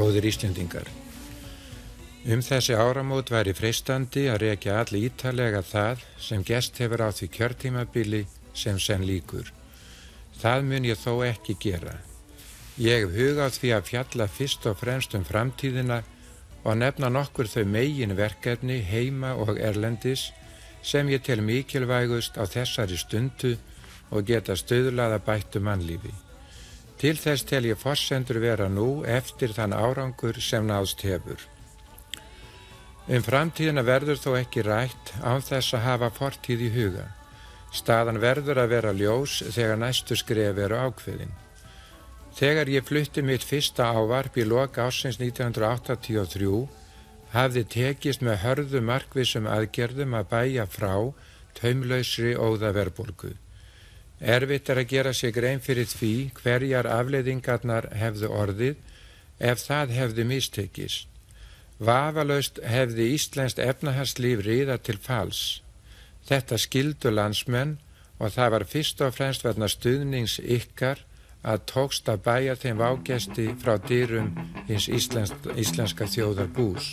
Góðir 0.00 0.24
Íslendingar 0.30 0.88
Um 2.24 2.40
þessi 2.44 2.72
áramót 2.72 3.30
væri 3.32 3.52
freistandi 3.56 4.26
að 4.32 4.38
reykja 4.42 4.78
all 4.80 4.96
ítalega 4.96 5.60
það 5.64 6.04
sem 6.20 6.44
gest 6.44 6.80
hefur 6.80 7.02
á 7.04 7.08
því 7.12 7.28
kjörtímabili 7.34 8.20
sem 8.56 8.78
senn 8.80 9.04
líkur. 9.08 9.50
Það 10.40 10.64
mun 10.68 10.88
ég 10.88 11.00
þó 11.00 11.12
ekki 11.26 11.56
gera. 11.64 11.98
Ég 12.80 13.04
hef 13.04 13.16
hugað 13.16 13.58
því 13.58 13.72
að 13.76 13.88
fjalla 13.90 14.28
fyrst 14.38 14.70
og 14.72 14.78
fremst 14.80 15.16
um 15.16 15.26
framtíðina 15.28 16.00
og 16.64 16.80
nefna 16.80 17.12
nokkur 17.12 17.48
þau 17.48 17.64
megin 17.68 18.16
verkefni 18.16 18.80
heima 18.84 19.34
og 19.36 19.60
erlendis 19.60 20.30
sem 20.80 21.12
ég 21.12 21.24
tel 21.28 21.40
mikilvægust 21.44 22.40
á 22.40 22.44
þessari 22.48 22.96
stundu 23.00 23.56
og 24.08 24.24
geta 24.28 24.56
stöðlaða 24.56 25.20
bættu 25.24 25.60
mannlífi. 25.60 26.12
Til 27.00 27.14
þess 27.16 27.46
tel 27.48 27.64
ég 27.64 27.78
forsendur 27.80 28.36
vera 28.42 28.66
nú 28.68 29.00
eftir 29.08 29.54
þann 29.56 29.72
árangur 29.72 30.36
sem 30.44 30.66
náðst 30.68 31.00
hefur. 31.08 31.40
Um 33.08 33.24
framtíðina 33.24 33.82
verður 33.86 34.20
þó 34.20 34.34
ekki 34.42 34.66
rætt 34.66 35.14
án 35.24 35.40
þess 35.40 35.74
að 35.78 35.86
hafa 35.86 36.10
fortíð 36.18 36.66
í 36.66 36.68
huga. 36.74 37.06
Staðan 37.72 38.20
verður 38.20 38.60
að 38.60 38.74
vera 38.74 38.92
ljós 38.92 39.40
þegar 39.54 39.80
næstu 39.80 40.18
skref 40.18 40.60
eru 40.60 40.76
ákveðin. 40.76 41.32
Þegar 42.36 42.68
ég 42.70 42.86
flutti 42.86 43.24
mitt 43.24 43.48
fyrsta 43.48 43.88
ávarp 43.96 44.36
í 44.36 44.44
loka 44.44 44.84
ásins 44.86 45.16
1983 45.22 46.66
hafði 47.32 47.64
tekist 47.74 48.22
með 48.26 48.42
hörðu 48.44 48.80
markvissum 48.84 49.48
aðgerðum 49.48 50.18
að 50.20 50.28
bæja 50.34 50.66
frá 50.68 50.94
taumlausri 51.56 52.36
óða 52.36 52.74
verbolgu. 52.76 53.32
Erfitt 54.20 54.68
er 54.68 54.82
að 54.82 54.90
gera 54.92 55.12
sig 55.16 55.32
grein 55.32 55.62
fyrir 55.64 55.88
því 55.88 56.14
hverjar 56.42 56.86
afleiðingarnar 56.86 57.88
hefðu 57.96 58.28
orðið 58.28 58.76
ef 59.40 59.62
það 59.64 59.94
hefði 59.96 60.26
mistekist. 60.28 61.06
Vafalaust 61.80 62.60
hefði 62.60 63.14
Íslenskt 63.16 63.60
efnahagslíf 63.64 64.42
ríða 64.44 64.76
til 64.84 64.98
fals. 65.00 65.62
Þetta 66.28 66.58
skildu 66.60 67.12
landsmenn 67.14 67.78
og 68.20 68.34
það 68.34 68.52
var 68.54 68.66
fyrst 68.68 69.00
og 69.00 69.14
fremst 69.16 69.46
verna 69.46 69.68
stuðnings 69.72 70.36
ykkar 70.44 71.00
að 71.40 71.64
tókst 71.72 72.08
að 72.12 72.20
bæja 72.26 72.56
þeim 72.60 72.82
vágesti 72.82 73.46
frá 73.62 73.78
dýrum 73.88 74.34
hins 74.68 74.90
íslensk, 74.92 75.48
íslenska 75.56 76.04
þjóðar 76.04 76.52
bús. 76.52 76.92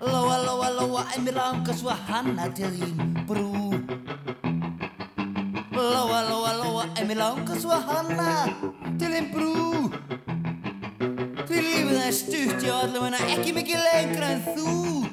Lóa, 0.00 0.40
lóa, 0.42 0.72
lóa, 0.74 1.06
langar 1.30 1.78
svo 1.78 1.94
að 1.94 2.06
hanna 2.10 2.50
til 2.58 2.72
þín 2.80 3.14
brú. 3.30 4.19
Lóa, 5.80 6.20
lóa, 6.28 6.52
lóa, 6.60 6.84
en 7.00 7.06
mér 7.08 7.16
langar 7.16 7.56
svo 7.56 7.72
að 7.72 7.86
hanna 7.88 8.32
til 9.00 9.08
þín 9.14 9.30
brú. 9.32 9.88
Því 11.48 11.62
lífið 11.64 11.94
það 11.94 12.04
er 12.04 12.18
stutt, 12.18 12.66
já 12.68 12.74
allavega 12.82 13.22
ekki 13.32 13.56
mikið 13.56 13.86
lengra 13.86 14.28
en 14.34 14.44
þú. 14.50 15.09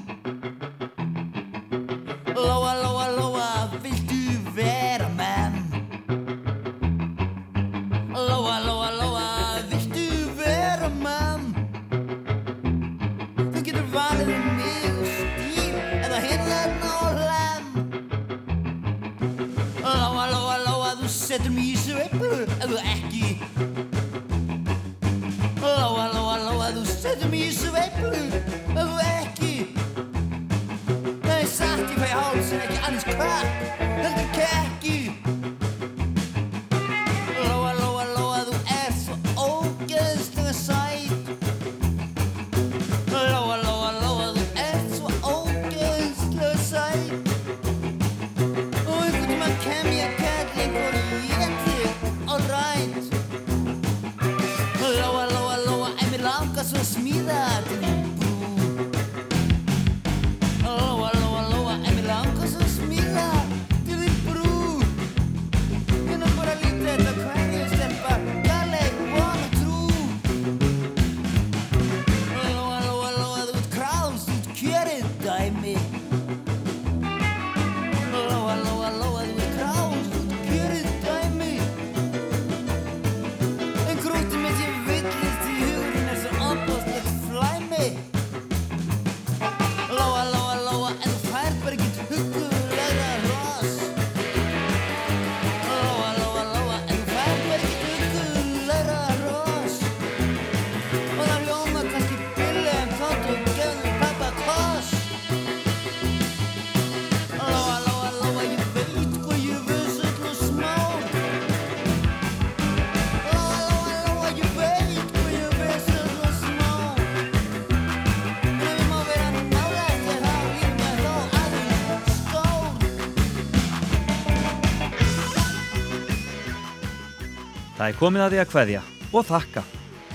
Það 127.88 127.94
er 127.94 128.00
komið 128.02 128.22
að 128.22 128.34
því 128.34 128.40
að 128.42 128.50
kveðja 128.52 128.80
og 129.16 129.22
þakka. 129.24 129.62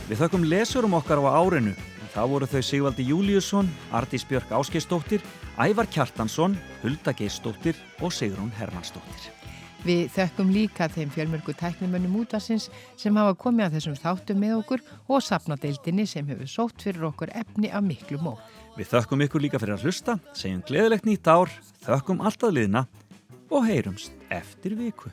Við 0.05 0.18
þökkum 0.20 0.43
lesurum 0.45 0.95
okkar 0.99 1.20
á 1.25 1.41
árinu. 1.41 1.70
Það 2.12 2.27
voru 2.29 2.49
þau 2.53 2.64
Sigvaldi 2.68 3.05
Júliusson, 3.09 3.70
Ardís 3.97 4.27
Björk 4.29 4.51
Áskeistóttir, 4.53 5.23
Ævar 5.57 5.89
Kjartansson, 5.89 6.59
Hulda 6.83 7.14
Geistóttir 7.16 7.79
og 8.05 8.12
Sigrún 8.12 8.53
Hermannstóttir. 8.59 9.31
Við 9.89 10.12
þökkum 10.12 10.53
líka 10.53 10.91
þeim 10.93 11.14
fjölmörgu 11.14 11.55
tæknimönnum 11.57 12.18
útvarsins 12.20 12.68
sem 13.01 13.16
hafa 13.16 13.33
komið 13.41 13.70
að 13.70 13.79
þessum 13.79 13.97
þáttum 14.03 14.45
með 14.45 14.53
okkur 14.59 14.85
og 15.09 15.25
safnadeildinni 15.25 16.05
sem 16.11 16.29
hefur 16.29 16.51
sótt 16.53 16.85
fyrir 16.85 17.09
okkur 17.09 17.33
efni 17.33 17.73
af 17.73 17.87
miklu 17.89 18.20
mór. 18.20 18.43
Við 18.77 18.93
þökkum 18.93 19.25
ykkur 19.25 19.47
líka 19.47 19.62
fyrir 19.62 19.79
að 19.79 19.89
hlusta, 19.89 20.18
segjum 20.37 20.61
gleðilegt 20.68 21.09
nýtt 21.09 21.25
ár, 21.25 21.49
þökkum 21.89 22.20
alltaf 22.20 22.53
liðna 22.53 22.85
og 23.49 23.64
heyrumst 23.64 24.12
eftir 24.29 24.77
viku. 24.77 25.09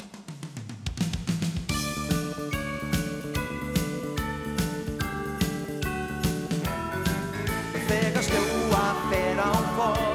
Þegar 7.89 8.21
snjóa 8.21 8.85
fer 9.09 9.41
á 9.41 9.49
fólk 9.73 10.09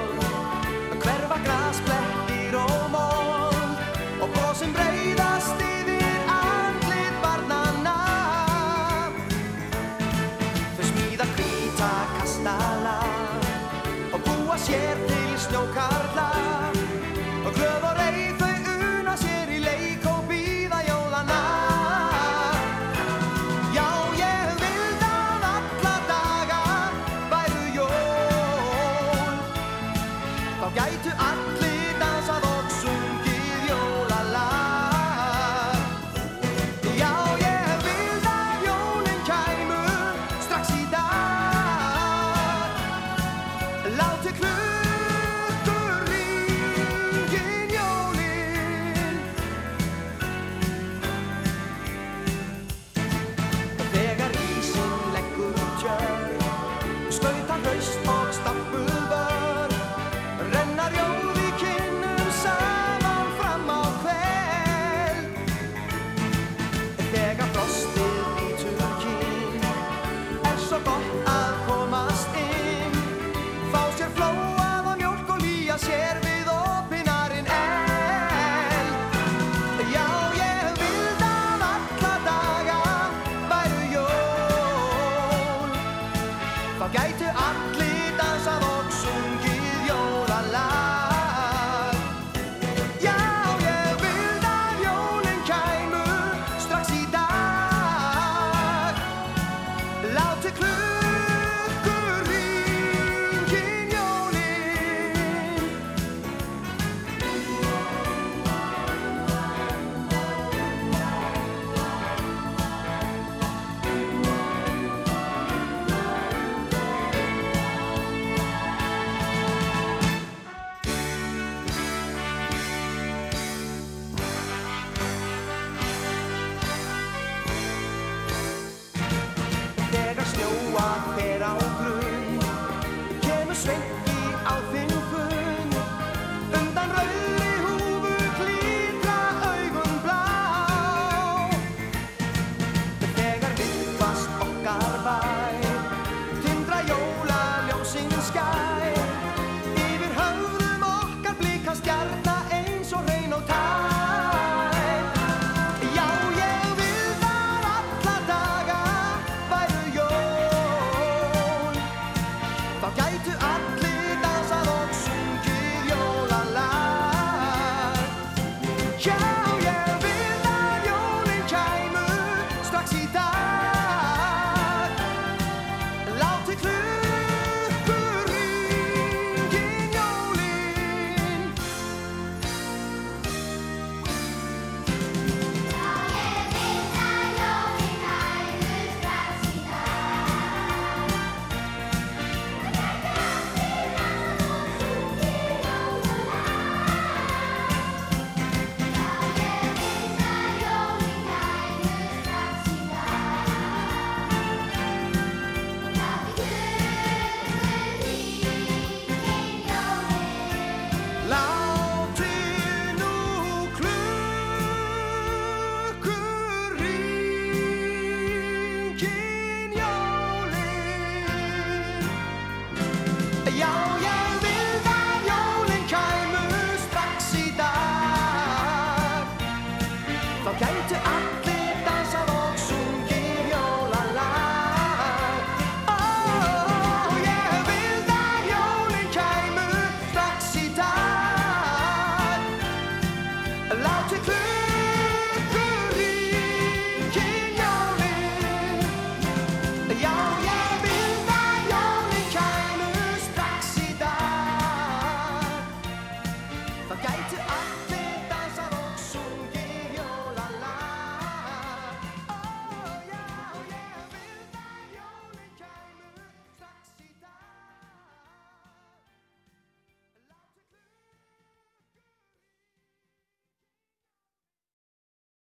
Yeah. 169.04 169.33